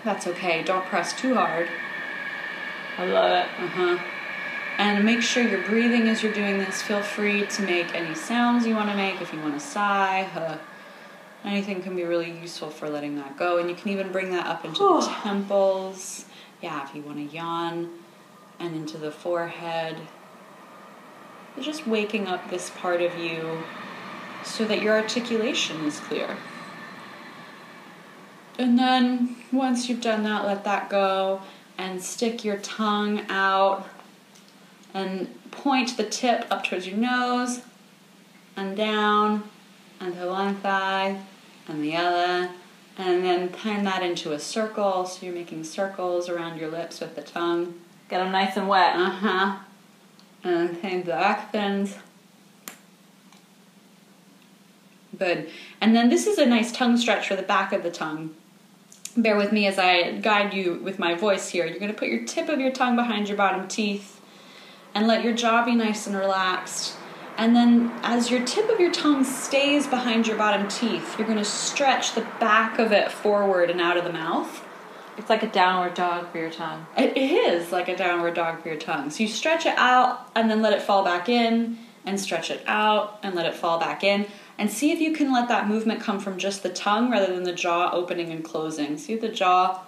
That's 0.03 0.27
okay. 0.27 0.65
Don't 0.65 0.85
press 0.87 1.17
too 1.17 1.37
hard. 1.37 1.69
I 2.99 3.07
love 3.07 3.31
it. 3.31 3.47
Uh 3.63 3.69
huh. 3.69 3.99
And 4.79 5.05
make 5.05 5.23
sure 5.23 5.49
you're 5.49 5.63
breathing 5.63 6.09
as 6.09 6.25
you're 6.25 6.33
doing 6.33 6.59
this. 6.59 6.83
Feel 6.83 7.03
free 7.03 7.47
to 7.47 7.63
make 7.63 7.95
any 7.95 8.17
sounds 8.17 8.67
you 8.67 8.75
want 8.75 8.91
to 8.91 8.97
make. 8.97 9.21
If 9.21 9.33
you 9.33 9.39
want 9.39 9.55
to 9.55 9.65
sigh, 9.65 10.29
huh, 10.35 10.59
anything 11.45 11.83
can 11.83 11.95
be 11.95 12.03
really 12.03 12.37
useful 12.41 12.69
for 12.69 12.91
letting 12.91 13.15
that 13.15 13.37
go. 13.37 13.59
And 13.59 13.71
you 13.71 13.77
can 13.77 13.93
even 13.93 14.11
bring 14.11 14.33
that 14.33 14.47
up 14.47 14.65
into 14.65 14.81
the 14.81 15.09
temples. 15.23 16.25
Yeah, 16.61 16.83
if 16.83 16.97
you 16.97 17.03
want 17.03 17.19
to 17.19 17.33
yawn, 17.33 17.91
and 18.59 18.75
into 18.75 18.99
the 18.99 19.13
forehead. 19.13 19.97
You're 21.57 21.65
just 21.65 21.87
waking 21.87 22.27
up 22.27 22.51
this 22.51 22.71
part 22.71 23.01
of 23.01 23.17
you 23.19 23.63
so 24.45 24.65
that 24.65 24.83
your 24.83 24.95
articulation 24.95 25.85
is 25.85 26.01
clear. 26.01 26.37
And 28.59 28.79
then 28.79 29.37
once 29.53 29.89
you've 29.89 30.01
done 30.01 30.23
that, 30.25 30.45
let 30.45 30.65
that 30.65 30.89
go 30.89 31.43
and 31.77 32.03
stick 32.03 32.45
your 32.45 32.59
tongue 32.59 33.25
out 33.29 33.87
and 34.93 35.29
point 35.51 35.97
the 35.97 36.05
tip 36.05 36.47
up 36.51 36.65
towards 36.65 36.87
your 36.87 36.97
nose 36.97 37.63
and 38.57 38.77
down 38.77 39.43
and 40.01 40.15
to 40.15 40.27
one 40.27 40.55
thigh 40.57 41.21
and 41.67 41.83
the 41.83 41.97
other 41.97 42.51
and 42.97 43.25
then 43.25 43.49
turn 43.51 43.85
that 43.85 44.03
into 44.03 44.33
a 44.33 44.39
circle 44.39 45.05
so 45.05 45.27
you're 45.27 45.35
making 45.35 45.65
circles 45.65 46.29
around 46.29 46.59
your 46.59 46.71
lips 46.71 47.01
with 47.01 47.17
the 47.17 47.23
tongue. 47.23 47.75
Get 48.09 48.19
them 48.19 48.31
nice 48.31 48.57
and 48.57 48.69
wet. 48.69 48.95
Uh-huh. 48.95 49.57
And 50.45 50.81
change 50.81 51.07
the 51.07 51.15
accents. 51.15 51.97
Good. 55.19 55.51
And 55.81 55.97
then 55.97 56.09
this 56.09 56.27
is 56.27 56.39
a 56.39 56.47
nice 56.47 56.73
tongue 56.73 56.97
stretch 56.97 57.29
for 57.29 57.37
the 57.37 57.43
back 57.43 57.73
of 57.73 57.83
the 57.83 57.91
tongue. 57.91 58.35
Bear 59.17 59.37
with 59.37 59.53
me 59.53 59.67
as 59.67 59.79
I 59.79 60.13
guide 60.13 60.53
you 60.53 60.81
with 60.83 60.99
my 60.99 61.15
voice 61.15 61.49
here. 61.49 61.67
You're 61.67 61.79
going 61.79 61.93
to 61.93 61.97
put 61.97 62.09
your 62.09 62.25
tip 62.25 62.49
of 62.49 62.61
your 62.61 62.73
tongue 62.73 62.97
behind 62.97 63.29
your 63.29 63.37
bottom 63.37 63.69
teeth 63.69 64.21
and 64.95 65.07
let 65.07 65.25
your 65.25 65.35
jaw 65.35 65.65
be 65.65 65.75
nice 65.75 66.07
and 66.07 66.17
relaxed. 66.17 66.97
And 67.37 67.55
then, 67.55 67.93
as 68.03 68.31
your 68.31 68.45
tip 68.45 68.69
of 68.69 68.79
your 68.79 68.93
tongue 68.93 69.25
stays 69.25 69.89
behind 69.89 70.27
your 70.27 70.37
bottom 70.37 70.69
teeth, 70.69 71.19
you're 71.19 71.27
going 71.27 71.39
to 71.39 71.45
stretch 71.45 72.15
the 72.15 72.27
back 72.39 72.79
of 72.79 72.93
it 72.93 73.11
forward 73.11 73.71
and 73.71 73.81
out 73.81 73.97
of 73.97 74.05
the 74.05 74.13
mouth. 74.13 74.64
It's 75.17 75.31
like 75.31 75.43
a 75.43 75.49
downward 75.49 75.95
dog 75.95 76.31
for 76.31 76.39
your 76.39 76.51
tongue. 76.51 76.87
It 76.97 77.17
is 77.17 77.73
like 77.73 77.89
a 77.89 77.97
downward 77.97 78.35
dog 78.35 78.63
for 78.63 78.69
your 78.69 78.79
tongue. 78.79 79.11
So 79.11 79.23
you 79.23 79.29
stretch 79.29 79.67
it 79.67 79.77
out 79.77 80.31
and 80.35 80.51
then 80.51 80.63
let 80.63 80.73
it 80.73 80.83
fall 80.83 81.05
back 81.05 81.29
in, 81.29 81.79
and 82.07 82.21
stretch 82.21 82.51
it 82.51 82.63
out 82.67 83.19
and 83.23 83.35
let 83.35 83.47
it 83.47 83.55
fall 83.55 83.79
back 83.79 84.05
in. 84.05 84.27
And 84.59 84.71
see 84.71 84.93
if 84.93 85.01
you 85.01 85.13
can 85.13 85.33
let 85.33 85.49
that 85.49 85.67
movement 85.67 86.01
come 86.01 86.21
from 86.21 86.39
just 86.39 86.63
the 86.63 86.69
tongue 86.69 87.11
rather 87.11 87.33
than 87.35 87.45
the 87.45 87.53
jaw 87.53 87.91
opening 87.93 88.31
and 88.31 88.45
closing. 88.45 88.99
See 88.99 89.15
if 89.15 89.21
the 89.21 89.29
jaw 89.29 89.83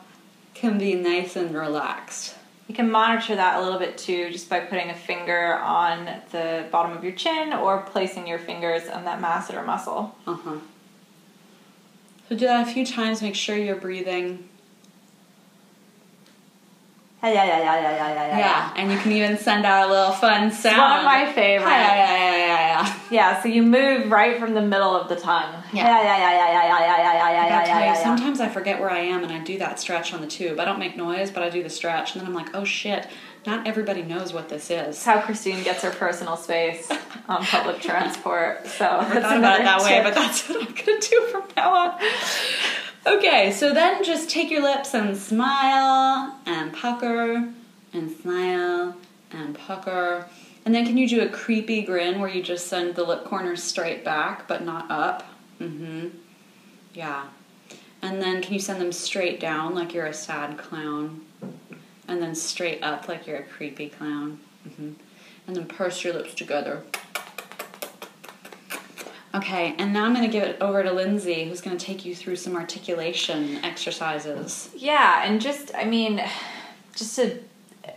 can 0.54 0.78
be 0.78 0.94
nice 0.94 1.36
and 1.36 1.54
relaxed. 1.54 2.34
You 2.66 2.74
can 2.74 2.90
monitor 2.90 3.36
that 3.36 3.60
a 3.60 3.62
little 3.62 3.78
bit 3.78 3.96
too 3.96 4.30
just 4.30 4.50
by 4.50 4.60
putting 4.60 4.90
a 4.90 4.94
finger 4.94 5.54
on 5.54 6.08
the 6.32 6.66
bottom 6.72 6.96
of 6.96 7.04
your 7.04 7.12
chin 7.12 7.52
or 7.52 7.82
placing 7.82 8.26
your 8.26 8.40
fingers 8.40 8.88
on 8.88 9.04
that 9.04 9.20
masseter 9.20 9.64
muscle. 9.64 10.16
Uh 10.26 10.34
huh. 10.34 10.56
So 12.28 12.36
do 12.36 12.46
that 12.46 12.66
a 12.66 12.72
few 12.72 12.84
times. 12.84 13.22
Make 13.22 13.36
sure 13.36 13.56
you're 13.56 13.76
breathing. 13.76 14.48
Yeah, 17.32 17.44
yeah, 17.44 17.58
yeah, 17.58 17.80
yeah, 17.80 17.96
yeah, 17.96 18.28
yeah, 18.28 18.38
Yeah, 18.38 18.72
and 18.76 18.92
you 18.92 18.98
can 18.98 19.12
even 19.12 19.38
send 19.38 19.64
out 19.64 19.88
a 19.88 19.92
little 19.92 20.12
fun 20.12 20.50
sound. 20.50 20.78
one 20.78 20.98
of 20.98 21.04
my 21.04 21.32
favorite. 21.32 21.68
Yeah, 21.68 21.94
yeah, 21.94 22.16
yeah, 22.16 22.36
yeah, 22.36 22.82
yeah. 22.82 23.00
Yeah, 23.10 23.42
so 23.42 23.48
you 23.48 23.62
move 23.62 24.10
right 24.10 24.38
from 24.38 24.54
the 24.54 24.62
middle 24.62 24.94
of 24.94 25.08
the 25.08 25.16
tongue. 25.16 25.62
Yeah. 25.72 25.84
Yeah, 25.86 26.02
yeah, 26.02 26.18
yeah, 26.18 26.18
yeah, 26.18 26.48
yeah, 26.48 26.62
yeah, 26.64 26.78
yeah, 26.78 27.30
yeah, 27.30 27.46
yeah, 27.48 27.66
yeah, 27.66 27.84
yeah, 27.84 28.02
sometimes 28.02 28.40
I 28.40 28.48
forget 28.48 28.80
where 28.80 28.90
I 28.90 29.00
am 29.00 29.22
and 29.22 29.32
I 29.32 29.38
do 29.40 29.58
that 29.58 29.78
stretch 29.80 30.12
on 30.12 30.20
the 30.20 30.26
tube. 30.26 30.58
I 30.58 30.64
don't 30.64 30.78
make 30.78 30.96
noise, 30.96 31.30
but 31.30 31.42
I 31.42 31.50
do 31.50 31.62
the 31.62 31.70
stretch, 31.70 32.14
and 32.14 32.20
then 32.20 32.28
I'm 32.28 32.34
like, 32.34 32.54
oh 32.54 32.64
shit, 32.64 33.06
not 33.46 33.66
everybody 33.66 34.02
knows 34.02 34.32
what 34.32 34.48
this 34.48 34.70
is. 34.70 35.04
How 35.04 35.20
Christine 35.20 35.62
gets 35.62 35.82
her 35.82 35.90
personal 35.90 36.36
space 36.36 36.90
on 37.28 37.44
public 37.44 37.80
transport. 37.80 38.66
So 38.66 38.86
I 38.86 39.02
never 39.08 39.20
thought 39.20 39.38
about 39.38 39.60
it 39.60 39.64
that 39.64 39.82
way, 39.82 40.02
but 40.02 40.14
that's 40.14 40.48
what 40.48 40.68
I'm 40.68 40.74
gonna 40.74 41.00
do 41.00 41.20
from 41.30 41.44
now 41.56 41.72
on. 41.74 42.00
Okay, 43.06 43.52
so 43.52 43.72
then 43.72 44.02
just 44.02 44.28
take 44.28 44.50
your 44.50 44.62
lips 44.62 44.92
and 44.92 45.16
smile 45.16 46.36
and 46.44 46.72
pucker 46.72 47.52
and 47.92 48.10
smile 48.20 48.96
and 49.30 49.56
pucker. 49.56 50.26
And 50.64 50.74
then 50.74 50.84
can 50.84 50.98
you 50.98 51.08
do 51.08 51.20
a 51.20 51.28
creepy 51.28 51.82
grin 51.82 52.18
where 52.18 52.28
you 52.28 52.42
just 52.42 52.66
send 52.66 52.96
the 52.96 53.04
lip 53.04 53.24
corners 53.24 53.62
straight 53.62 54.04
back 54.04 54.48
but 54.48 54.64
not 54.64 54.90
up? 54.90 55.22
Mm-hmm. 55.60 56.08
Yeah. 56.94 57.26
And 58.02 58.20
then 58.20 58.42
can 58.42 58.52
you 58.54 58.58
send 58.58 58.80
them 58.80 58.90
straight 58.90 59.38
down 59.38 59.76
like 59.76 59.94
you're 59.94 60.06
a 60.06 60.12
sad 60.12 60.58
clown? 60.58 61.24
And 62.08 62.20
then 62.20 62.34
straight 62.34 62.82
up 62.82 63.06
like 63.06 63.28
you're 63.28 63.38
a 63.38 63.44
creepy 63.44 63.88
clown. 63.88 64.40
Mm-hmm. 64.66 64.92
And 65.46 65.56
then 65.56 65.66
purse 65.66 66.02
your 66.02 66.14
lips 66.14 66.34
together. 66.34 66.82
Okay, 69.36 69.74
and 69.78 69.92
now 69.92 70.04
I'm 70.04 70.14
going 70.14 70.24
to 70.24 70.32
give 70.32 70.44
it 70.44 70.56
over 70.62 70.82
to 70.82 70.90
Lindsay, 70.92 71.46
who's 71.46 71.60
going 71.60 71.76
to 71.76 71.84
take 71.84 72.06
you 72.06 72.14
through 72.14 72.36
some 72.36 72.56
articulation 72.56 73.62
exercises. 73.62 74.70
Yeah, 74.74 75.24
and 75.26 75.42
just 75.42 75.74
I 75.74 75.84
mean, 75.84 76.22
just 76.94 77.16
to 77.16 77.40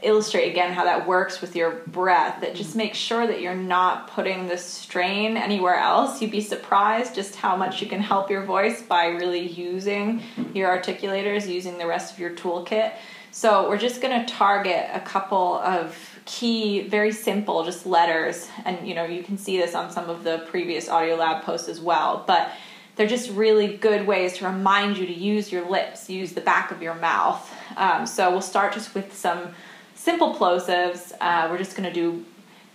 illustrate 0.03 0.49
again 0.49 0.73
how 0.73 0.83
that 0.83 1.07
works 1.07 1.39
with 1.39 1.55
your 1.55 1.71
breath, 1.87 2.41
that 2.41 2.55
just 2.55 2.75
make 2.75 2.93
sure 2.93 3.25
that 3.25 3.41
you're 3.41 3.55
not 3.55 4.09
putting 4.09 4.47
the 4.47 4.57
strain 4.57 5.37
anywhere 5.37 5.75
else. 5.75 6.21
You'd 6.21 6.31
be 6.31 6.41
surprised 6.41 7.15
just 7.15 7.37
how 7.37 7.55
much 7.55 7.81
you 7.81 7.87
can 7.87 8.01
help 8.01 8.29
your 8.29 8.43
voice 8.43 8.81
by 8.81 9.07
really 9.07 9.47
using 9.47 10.21
your 10.53 10.69
articulators, 10.77 11.47
using 11.47 11.77
the 11.77 11.87
rest 11.87 12.13
of 12.13 12.19
your 12.19 12.31
toolkit. 12.31 12.93
So 13.31 13.69
we're 13.69 13.77
just 13.77 14.01
going 14.01 14.25
to 14.25 14.31
target 14.31 14.89
a 14.91 14.99
couple 14.99 15.55
of 15.59 16.08
key 16.37 16.81
very 16.97 17.11
simple 17.11 17.63
just 17.63 17.85
letters 17.85 18.47
and 18.65 18.87
you 18.87 18.93
know 18.93 19.05
you 19.05 19.23
can 19.23 19.37
see 19.37 19.57
this 19.57 19.73
on 19.73 19.89
some 19.89 20.09
of 20.09 20.23
the 20.23 20.35
previous 20.51 20.87
audio 20.87 21.15
lab 21.15 21.43
posts 21.43 21.67
as 21.67 21.81
well 21.81 22.23
but 22.27 22.51
they're 22.95 23.07
just 23.17 23.29
really 23.31 23.77
good 23.77 24.05
ways 24.05 24.37
to 24.37 24.45
remind 24.45 24.97
you 24.97 25.05
to 25.07 25.13
use 25.13 25.51
your 25.51 25.67
lips 25.69 26.09
use 26.09 26.33
the 26.33 26.41
back 26.41 26.71
of 26.71 26.81
your 26.81 26.95
mouth 26.95 27.41
um, 27.77 28.05
so 28.05 28.29
we'll 28.29 28.41
start 28.41 28.73
just 28.73 28.93
with 28.93 29.15
some 29.15 29.53
simple 29.99 30.33
plosives. 30.33 31.11
Uh, 31.19 31.47
we're 31.51 31.57
just 31.57 31.75
going 31.75 31.87
to 31.87 31.93
do 31.93 32.25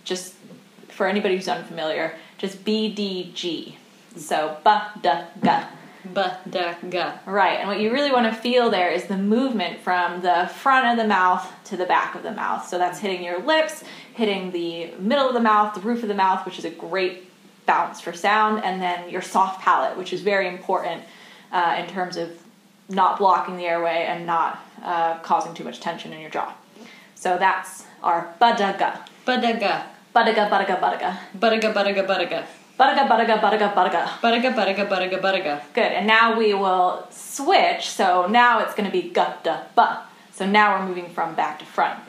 just 0.03 0.35
for 0.89 1.07
anybody 1.07 1.35
who's 1.35 1.47
unfamiliar, 1.47 2.15
just 2.37 2.63
B 2.63 2.93
D 2.93 3.31
G. 3.33 3.77
So 4.15 4.57
ba 4.63 4.91
da 5.01 5.25
ga. 5.43 5.67
Right, 7.25 7.59
and 7.59 7.67
what 7.67 7.79
you 7.79 7.91
really 7.91 8.11
want 8.11 8.33
to 8.33 8.41
feel 8.41 8.69
there 8.69 8.91
is 8.91 9.05
the 9.05 9.17
movement 9.17 9.79
from 9.79 10.21
the 10.21 10.49
front 10.55 10.87
of 10.87 10.97
the 10.97 11.07
mouth 11.07 11.51
to 11.65 11.77
the 11.77 11.85
back 11.85 12.15
of 12.15 12.23
the 12.23 12.31
mouth. 12.31 12.67
So 12.67 12.77
that's 12.77 12.99
hitting 12.99 13.23
your 13.23 13.41
lips, 13.41 13.83
hitting 14.13 14.51
the 14.51 14.91
middle 14.99 15.27
of 15.27 15.33
the 15.33 15.41
mouth, 15.41 15.73
the 15.73 15.81
roof 15.81 16.03
of 16.03 16.09
the 16.09 16.15
mouth, 16.15 16.45
which 16.45 16.59
is 16.59 16.65
a 16.65 16.69
great 16.69 17.31
bounce 17.65 17.99
for 17.99 18.13
sound, 18.13 18.63
and 18.63 18.81
then 18.81 19.09
your 19.09 19.21
soft 19.21 19.61
palate, 19.61 19.97
which 19.97 20.13
is 20.13 20.21
very 20.21 20.47
important 20.47 21.03
uh, 21.51 21.75
in 21.79 21.87
terms 21.87 22.17
of 22.17 22.29
not 22.89 23.17
blocking 23.17 23.57
the 23.57 23.65
airway 23.65 24.05
and 24.07 24.25
not 24.25 24.63
uh, 24.83 25.17
causing 25.19 25.53
too 25.53 25.63
much 25.63 25.79
tension 25.79 26.13
in 26.13 26.21
your 26.21 26.29
jaw. 26.29 26.53
So 27.15 27.37
that's 27.37 27.85
our 28.03 28.33
badaga. 28.39 29.07
Badaga. 29.25 29.83
Badaga, 30.15 30.49
badaga, 30.49 30.79
badaga. 30.79 31.17
Badaga, 31.37 31.73
badaga, 31.73 32.07
badaga. 32.07 32.45
Badaga, 32.77 33.07
badaga, 33.07 33.35
badaga, 33.39 33.67
badaga. 33.73 34.01
Badaga, 34.19 34.49
badaga, 34.51 34.83
badaga, 34.89 35.17
badaga. 35.21 35.53
Good, 35.73 35.91
and 35.95 36.05
now 36.07 36.35
we 36.37 36.53
will 36.53 37.07
switch. 37.09 37.89
So 37.89 38.27
now 38.27 38.59
it's 38.59 38.75
going 38.75 38.85
to 38.85 38.91
be 38.91 39.09
gutta 39.09 39.67
ba. 39.75 40.03
So 40.33 40.45
now 40.45 40.75
we're 40.79 40.85
moving 40.87 41.07
from 41.09 41.35
back 41.35 41.59
to 41.59 41.65
front. 41.65 41.99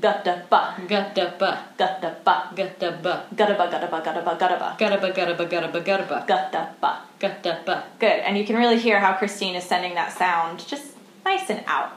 Gutta 0.00 0.44
ba, 0.48 0.76
Gutta 0.88 1.36
ba. 1.38 1.60
gutta 1.76 2.16
ba, 2.24 2.48
Gutta 2.56 2.90
ba. 3.00 3.24
gutta 3.36 3.48
ba, 3.52 3.68
gutta 3.68 3.88
ba, 3.88 4.00
gutta 4.00 4.20
ba, 4.24 4.32
gutta 4.32 4.56
ba, 4.56 4.76
Gutta 4.76 4.96
ba, 4.96 5.08
gutta 5.12 5.34
ba, 5.36 5.44
gutta 5.44 5.68
ba, 5.68 5.80
gutta 5.80 6.04
ba. 6.08 6.18
gutta 6.24 6.62
ba. 6.80 6.90
Gutta 7.20 7.52
ba. 7.64 7.76
Good, 7.98 8.20
and 8.24 8.36
you 8.38 8.44
can 8.44 8.56
really 8.56 8.78
hear 8.78 9.00
how 9.00 9.12
Christine 9.12 9.56
is 9.56 9.64
sending 9.64 9.94
that 9.94 10.12
sound 10.12 10.64
just 10.68 10.96
nice 11.24 11.48
and 11.50 11.64
out. 11.66 11.92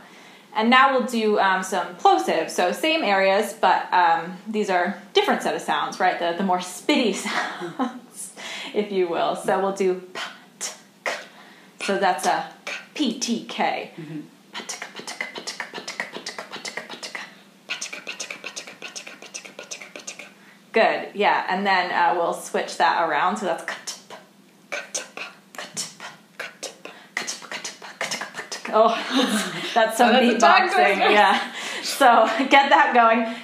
And 0.55 0.69
now 0.69 0.97
we'll 0.97 1.07
do 1.07 1.39
um, 1.39 1.63
some 1.63 1.95
plosives. 1.95 2.51
So 2.51 2.71
same 2.71 3.03
areas, 3.03 3.53
but 3.53 3.91
um, 3.93 4.37
these 4.47 4.69
are 4.69 5.01
different 5.13 5.43
set 5.43 5.55
of 5.55 5.61
sounds, 5.61 5.99
right? 5.99 6.19
The, 6.19 6.35
the 6.37 6.43
more 6.43 6.57
spitty 6.57 7.13
sounds, 7.15 8.33
if 8.73 8.91
you 8.91 9.07
will. 9.07 9.35
So 9.35 9.59
we'll 9.61 9.75
do 9.75 10.01
p, 10.13 10.21
t, 10.59 10.73
k. 11.05 11.13
So 11.81 11.97
that's 11.97 12.25
a 12.25 12.51
P, 12.99 13.17
T, 13.17 13.45
K. 13.45 13.91
Good, 20.73 21.09
yeah. 21.13 21.45
And 21.47 21.65
then 21.65 21.91
uh, 21.91 22.13
we'll 22.15 22.33
switch 22.33 22.75
that 22.75 23.07
around. 23.07 23.37
So 23.37 23.45
that's 23.45 23.63
ktp, 23.63 24.15
Gutta 24.69 25.03
ba. 25.15 25.21
ktp, 25.53 26.03
Gutta 26.37 26.69
ba. 26.83 26.89
ktp, 27.15 27.47
ktp, 27.55 27.85
ktp, 27.99 28.27
ktp. 28.35 28.58
Oh, 28.73 28.89
that's 29.73 29.97
some 29.97 30.11
that's 30.13 30.41
tongue 30.41 30.69
beatboxing. 30.69 30.97
Yeah. 31.11 31.53
So 31.83 32.25
get 32.49 32.69
that 32.69 32.93
going. 32.93 33.35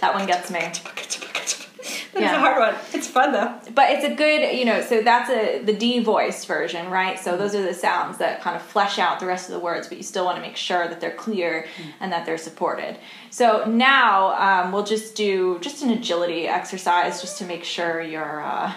That 0.00 0.14
one 0.14 0.26
gets 0.26 0.50
me. 0.50 0.60
That 0.60 2.22
is 2.22 2.30
Yeah. 2.30 2.36
a 2.36 2.38
hard 2.38 2.58
one. 2.60 2.74
It's 2.92 3.08
fun 3.08 3.32
though. 3.32 3.54
But 3.74 3.90
it's 3.90 4.04
a 4.04 4.14
good, 4.14 4.56
you 4.56 4.64
know, 4.64 4.82
so 4.82 5.00
that's 5.02 5.30
a 5.30 5.62
the 5.62 5.72
devoiced 5.72 6.46
version, 6.46 6.90
right? 6.90 7.18
So 7.18 7.36
those 7.36 7.54
are 7.54 7.62
the 7.62 7.74
sounds 7.74 8.18
that 8.18 8.40
kind 8.42 8.54
of 8.54 8.62
flesh 8.62 8.98
out 8.98 9.18
the 9.18 9.26
rest 9.26 9.48
of 9.48 9.54
the 9.54 9.58
words, 9.60 9.88
but 9.88 9.96
you 9.96 10.04
still 10.04 10.24
want 10.24 10.36
to 10.36 10.42
make 10.42 10.56
sure 10.56 10.86
that 10.86 11.00
they're 11.00 11.10
clear 11.16 11.66
and 12.00 12.12
that 12.12 12.24
they're 12.26 12.38
supported. 12.38 12.98
So 13.30 13.64
now 13.64 14.34
um, 14.64 14.72
we'll 14.72 14.84
just 14.84 15.16
do 15.16 15.58
just 15.60 15.82
an 15.82 15.90
agility 15.90 16.46
exercise 16.46 17.20
just 17.20 17.38
to 17.38 17.44
make 17.46 17.64
sure 17.64 18.00
you're 18.00 18.42
uh, 18.44 18.72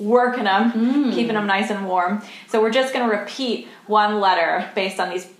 working 0.00 0.44
them, 0.44 0.70
hmm. 0.70 1.10
keeping 1.12 1.34
them 1.34 1.46
nice 1.46 1.70
and 1.70 1.86
warm. 1.86 2.22
So 2.48 2.60
we're 2.60 2.70
just 2.70 2.92
going 2.92 3.08
to 3.08 3.16
repeat 3.16 3.68
one 3.86 4.18
letter 4.18 4.68
based 4.74 4.98
on 4.98 5.10
these 5.10 5.26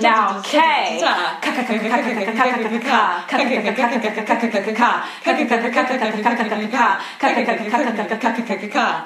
Now 0.00 0.42
K. 0.42 0.98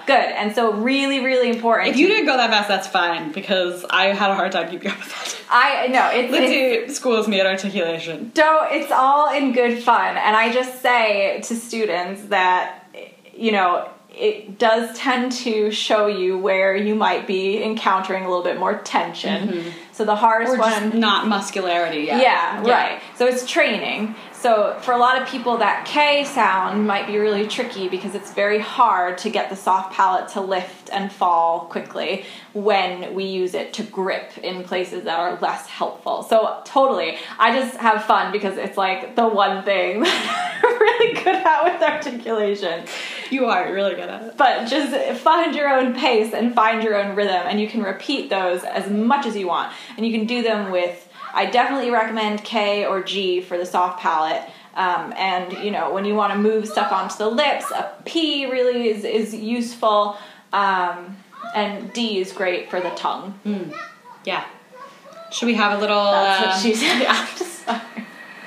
Good, 0.06 0.14
and 0.14 0.54
so 0.54 0.72
really, 0.72 1.20
really 1.24 1.50
important. 1.50 1.90
If 1.90 1.96
you 1.96 2.08
didn't 2.08 2.26
go 2.26 2.36
that 2.36 2.50
fast, 2.50 2.68
that's 2.68 2.88
fine 2.88 3.32
because 3.32 3.84
I 3.90 4.06
had 4.06 4.30
a 4.30 4.34
hard 4.34 4.52
time 4.52 4.70
keeping 4.70 4.90
up 4.90 4.98
with 4.98 5.08
that. 5.08 5.36
I 5.50 5.86
know 5.88 6.10
it's, 6.12 6.30
Lindsay 6.32 6.92
schools 6.92 7.28
me 7.28 7.40
at 7.40 7.46
articulation. 7.46 8.30
don't 8.34 8.64
it's 8.70 8.92
all 8.92 9.32
in 9.32 9.52
good 9.52 9.82
fun 9.82 10.16
and 10.16 10.36
i 10.36 10.52
just 10.52 10.80
say 10.82 11.40
to 11.42 11.54
students 11.54 12.22
that 12.26 12.88
you 13.36 13.52
know 13.52 13.88
it 14.16 14.58
does 14.58 14.96
tend 14.96 15.32
to 15.32 15.70
show 15.70 16.06
you 16.06 16.38
where 16.38 16.74
you 16.74 16.94
might 16.94 17.26
be 17.26 17.62
encountering 17.62 18.24
a 18.24 18.28
little 18.28 18.44
bit 18.44 18.58
more 18.58 18.78
tension 18.78 19.48
mm-hmm. 19.48 19.70
so 19.92 20.04
the 20.04 20.16
hardest 20.16 20.58
one 20.58 20.98
not 20.98 21.28
muscularity 21.28 22.02
yet. 22.02 22.20
yeah, 22.20 22.62
right. 22.62 23.02
So 23.16 23.26
it's 23.26 23.48
training. 23.48 24.14
So 24.44 24.76
for 24.82 24.92
a 24.92 24.98
lot 24.98 25.22
of 25.22 25.26
people, 25.26 25.56
that 25.56 25.86
K 25.86 26.22
sound 26.24 26.86
might 26.86 27.06
be 27.06 27.16
really 27.16 27.46
tricky 27.48 27.88
because 27.88 28.14
it's 28.14 28.30
very 28.34 28.58
hard 28.58 29.16
to 29.18 29.30
get 29.30 29.48
the 29.48 29.56
soft 29.56 29.94
palate 29.94 30.28
to 30.32 30.42
lift 30.42 30.90
and 30.92 31.10
fall 31.10 31.60
quickly 31.60 32.26
when 32.52 33.14
we 33.14 33.24
use 33.24 33.54
it 33.54 33.72
to 33.74 33.82
grip 33.84 34.36
in 34.36 34.62
places 34.62 35.04
that 35.04 35.18
are 35.18 35.38
less 35.40 35.66
helpful. 35.66 36.24
So 36.24 36.60
totally, 36.66 37.16
I 37.38 37.58
just 37.58 37.78
have 37.78 38.04
fun 38.04 38.32
because 38.32 38.58
it's 38.58 38.76
like 38.76 39.16
the 39.16 39.26
one 39.26 39.64
thing 39.64 40.00
that 40.02 40.60
I'm 40.62 40.78
really 40.78 41.14
good 41.14 41.36
at 41.36 41.64
with 41.64 41.82
articulation. 41.82 42.84
You 43.30 43.46
are 43.46 43.72
really 43.72 43.94
good 43.94 44.08
at 44.08 44.22
it. 44.22 44.36
But 44.36 44.66
just 44.66 45.20
find 45.20 45.54
your 45.54 45.68
own 45.68 45.94
pace 45.94 46.32
and 46.32 46.54
find 46.54 46.82
your 46.82 46.96
own 46.96 47.16
rhythm, 47.16 47.42
and 47.46 47.60
you 47.60 47.68
can 47.68 47.82
repeat 47.82 48.30
those 48.30 48.64
as 48.64 48.90
much 48.90 49.26
as 49.26 49.36
you 49.36 49.46
want. 49.46 49.72
And 49.96 50.06
you 50.06 50.16
can 50.16 50.26
do 50.26 50.42
them 50.42 50.70
with, 50.70 51.08
I 51.32 51.46
definitely 51.46 51.90
recommend 51.90 52.44
K 52.44 52.84
or 52.84 53.02
G 53.02 53.40
for 53.40 53.56
the 53.56 53.66
soft 53.66 54.00
palate. 54.00 54.42
Um, 54.74 55.12
and 55.16 55.52
you 55.64 55.70
know, 55.70 55.92
when 55.92 56.04
you 56.04 56.14
want 56.14 56.32
to 56.32 56.38
move 56.38 56.66
stuff 56.66 56.92
onto 56.92 57.16
the 57.16 57.28
lips, 57.28 57.70
a 57.70 57.92
P 58.04 58.50
really 58.50 58.88
is, 58.88 59.04
is 59.04 59.34
useful. 59.34 60.16
Um, 60.52 61.16
and 61.54 61.92
D 61.92 62.18
is 62.18 62.32
great 62.32 62.70
for 62.70 62.80
the 62.80 62.90
tongue. 62.90 63.38
Yeah. 64.24 64.44
Should 65.30 65.46
we 65.46 65.54
have 65.54 65.76
a 65.76 65.80
little? 65.80 66.04
That's 66.04 66.46
what 66.46 66.54
um, 66.56 66.60
she 66.60 66.74
said. 66.74 67.06
I'm 67.08 67.36
just 67.36 67.64
sorry. 67.64 67.80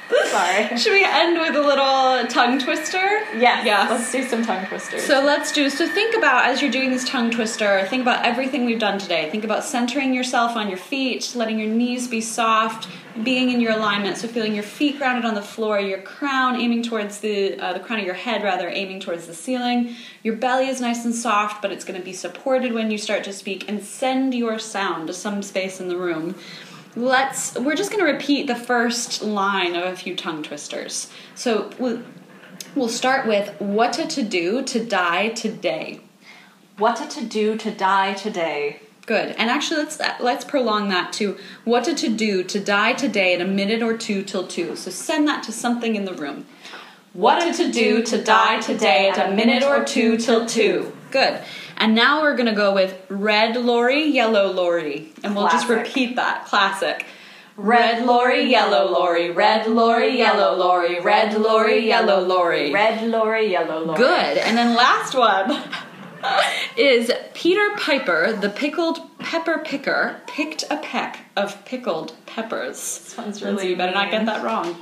Sorry. 0.10 0.78
Should 0.78 0.94
we 0.94 1.04
end 1.04 1.40
with 1.40 1.56
a 1.56 1.62
little 1.62 2.28
tongue 2.28 2.60
twister? 2.60 2.98
Yes. 3.38 3.66
Yes. 3.66 3.90
Let's 3.90 4.12
do 4.12 4.24
some 4.24 4.46
tongue 4.46 4.66
twisters. 4.66 5.04
So 5.04 5.24
let's 5.24 5.52
do. 5.52 5.70
So 5.70 5.88
think 5.88 6.16
about 6.16 6.46
as 6.46 6.62
you're 6.62 6.72
doing 6.72 6.92
this 6.92 7.08
tongue 7.08 7.32
twister. 7.32 7.86
Think 7.88 8.02
about 8.02 8.26
everything 8.26 8.66
we've 8.66 8.80
done 8.80 9.00
today. 9.00 9.30
Think 9.30 9.44
about 9.44 9.64
centering 9.64 10.14
yourself 10.14 10.56
on 10.56 10.70
your 10.70 10.78
feet, 10.78 11.34
letting 11.36 11.60
your 11.60 11.70
knees 11.70 12.08
be 12.08 12.22
soft, 12.22 12.88
being 13.24 13.52
in 13.52 13.60
your 13.60 13.74
alignment. 13.74 14.18
So 14.18 14.28
feeling 14.28 14.54
your 14.54 14.64
feet 14.64 14.98
grounded 14.98 15.26
on 15.26 15.34
the 15.34 15.42
floor, 15.42 15.80
your 15.80 16.02
crown 16.02 16.56
aiming 16.56 16.84
towards 16.84 17.20
the 17.20 17.60
uh, 17.60 17.74
the 17.74 17.80
crown 17.80 18.00
of 18.00 18.06
your 18.06 18.16
head, 18.16 18.44
rather 18.44 18.70
aiming 18.70 19.00
towards 19.00 19.28
the 19.28 19.34
ceiling. 19.34 19.96
Your 20.24 20.36
belly 20.36 20.68
is 20.68 20.82
nice 20.82 21.06
and 21.06 21.14
soft, 21.14 21.62
but 21.62 21.72
it's 21.72 21.86
going 21.86 22.00
to 22.00 22.06
be 22.06 22.14
supported 22.14 22.74
when 22.74 22.92
you 22.92 22.98
start 22.98 23.24
to 23.26 23.34
speak. 23.34 23.70
And 23.70 23.84
send 23.84 24.34
your 24.34 24.60
sound 24.60 25.08
to 25.08 25.14
some 25.14 25.42
space 25.42 25.80
in 25.80 25.88
the 25.88 25.98
room. 25.98 26.36
Let's. 26.98 27.56
We're 27.56 27.76
just 27.76 27.92
going 27.92 28.04
to 28.06 28.12
repeat 28.12 28.48
the 28.48 28.56
first 28.56 29.22
line 29.22 29.76
of 29.76 29.84
a 29.86 29.96
few 29.96 30.16
tongue 30.16 30.44
twisters. 30.44 31.10
So. 31.36 31.70
We'll, 31.80 32.02
We'll 32.76 32.90
start 32.90 33.26
with 33.28 33.60
what 33.60 33.94
to 33.94 34.22
do 34.22 34.62
to 34.64 34.86
die 34.86 35.30
today. 35.30 36.02
what 36.78 37.10
to 37.10 37.26
do 37.26 37.58
to 37.58 37.72
die 37.72 38.14
today? 38.14 38.82
Good. 39.08 39.30
And 39.38 39.50
actually 39.50 39.78
let's 39.84 40.00
let's 40.20 40.46
prolong 40.46 40.90
that 40.90 41.12
to 41.14 41.38
what 41.64 41.86
to 41.86 42.10
do 42.10 42.44
to 42.44 42.60
die 42.60 42.94
today 42.94 43.34
in 43.34 43.42
a 43.42 43.48
minute 43.48 43.82
or 43.82 43.98
two 43.98 44.22
till 44.22 44.46
2. 44.46 44.76
So 44.76 44.92
send 44.92 45.28
that 45.28 45.44
to 45.44 45.52
something 45.52 45.96
in 45.96 46.06
the 46.06 46.14
room. 46.14 46.46
What 47.18 47.56
to 47.56 47.72
do 47.72 48.04
to 48.04 48.24
die 48.24 48.62
today 48.62 49.10
at 49.10 49.18
a 49.18 49.34
minute 49.34 49.64
or 49.64 49.84
two 49.84 50.18
till 50.18 50.46
2. 50.46 50.96
Good. 51.10 51.42
And 51.76 51.96
now 51.96 52.22
we're 52.22 52.36
going 52.36 52.46
to 52.46 52.54
go 52.54 52.76
with 52.76 52.96
red 53.10 53.56
lorry, 53.56 54.06
yellow 54.06 54.52
lorry. 54.52 55.14
And 55.24 55.36
we'll 55.36 55.48
just 55.48 55.68
repeat 55.68 56.16
that. 56.18 56.46
Classic. 56.46 57.08
Red 57.56 58.06
lorry, 58.06 58.44
yellow 58.44 58.92
lorry, 58.92 59.32
red 59.32 59.66
lorry, 59.66 60.16
yellow 60.16 60.56
lorry, 60.56 61.00
red 61.00 61.34
lorry, 61.42 61.88
yellow 61.88 62.22
lorry. 62.22 62.72
Red 62.72 63.10
lorry, 63.10 63.50
yellow 63.50 63.84
lorry. 63.84 63.98
Good. 63.98 64.38
And 64.38 64.56
then 64.56 64.76
last 64.76 65.16
one 65.16 65.64
is 66.78 67.12
Peter 67.34 67.76
Piper, 67.78 68.32
the 68.34 68.50
pickled 68.50 69.00
pepper 69.18 69.64
picker 69.66 70.22
picked 70.28 70.66
a 70.70 70.78
peck 70.78 71.22
of 71.36 71.66
pickled 71.66 72.14
peppers. 72.28 72.76
This 72.76 73.18
one's 73.18 73.42
really 73.42 73.70
you 73.70 73.76
better 73.76 73.96
not 73.96 74.12
get 74.12 74.28
that 74.28 74.44
wrong. 74.44 74.76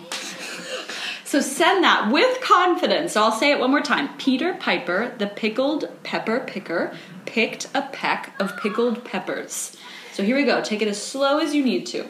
So 1.35 1.41
send 1.41 1.83
that 1.83 2.13
with 2.13 2.39
confidence. 2.39 3.11
So 3.11 3.21
I'll 3.21 3.33
say 3.33 3.51
it 3.51 3.59
one 3.59 3.69
more 3.69 3.81
time. 3.81 4.07
Peter 4.17 4.53
Piper, 4.53 5.13
the 5.17 5.27
pickled 5.27 5.89
pepper 6.01 6.39
picker, 6.39 6.95
picked 7.25 7.67
a 7.75 7.81
peck 7.81 8.33
of 8.39 8.55
pickled 8.55 9.03
peppers. 9.03 9.75
So 10.13 10.23
here 10.23 10.37
we 10.37 10.45
go. 10.45 10.61
Take 10.61 10.81
it 10.81 10.87
as 10.87 11.01
slow 11.03 11.39
as 11.39 11.53
you 11.53 11.61
need 11.61 11.87
to. 11.87 12.05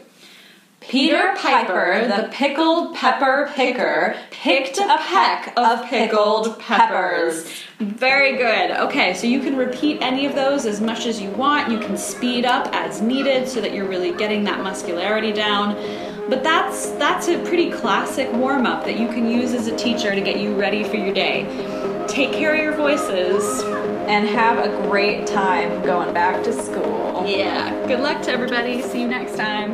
Peter 0.80 1.34
Piper, 1.38 2.08
the 2.08 2.30
pickled 2.32 2.94
pepper 2.94 3.50
picker, 3.56 4.16
picked 4.30 4.78
a 4.78 4.98
peck 5.00 5.52
of 5.58 5.84
pickled 5.88 6.60
peppers. 6.60 7.52
Very 7.80 8.38
good. 8.38 8.70
Okay, 8.70 9.16
so 9.16 9.26
you 9.26 9.40
can 9.40 9.58
repeat 9.58 10.04
any 10.04 10.28
of 10.28 10.36
those 10.36 10.68
as 10.68 10.80
much 10.80 11.08
as 11.08 11.20
you 11.20 11.32
want. 11.32 11.72
You 11.72 11.80
can 11.80 11.98
speed 11.98 12.46
up 12.46 12.68
as 12.76 13.02
needed 13.02 13.50
so 13.50 13.60
that 13.60 13.74
you're 13.74 13.90
really 13.90 14.12
getting 14.12 14.44
that 14.44 14.62
muscularity 14.62 15.34
down. 15.34 15.76
But 16.30 16.44
that's 16.44 16.90
that's 16.92 17.28
a 17.28 17.38
pretty 17.44 17.72
classic 17.72 18.32
warm 18.34 18.66
up 18.66 18.84
that 18.86 19.00
you 19.00 19.08
can 19.08 19.30
use 19.30 19.54
as 19.54 19.68
a 19.68 19.76
teacher 19.78 20.14
to 20.14 20.22
get 20.22 20.40
you 20.40 20.56
ready 20.56 20.84
for 20.84 20.96
your 20.96 21.14
day. 21.14 21.44
Take 22.08 22.32
care 22.32 22.56
of 22.56 22.62
your 22.62 22.76
voices. 22.76 23.64
And 24.06 24.28
have 24.28 24.64
a 24.64 24.88
great 24.88 25.26
time 25.26 25.82
going 25.82 26.14
back 26.14 26.44
to 26.44 26.54
school. 26.54 27.26
Yeah. 27.26 27.88
Good 27.88 28.02
luck 28.02 28.22
to 28.24 28.32
everybody. 28.32 28.84
See 28.84 29.02
you 29.02 29.08
next 29.08 29.36
time. 29.36 29.74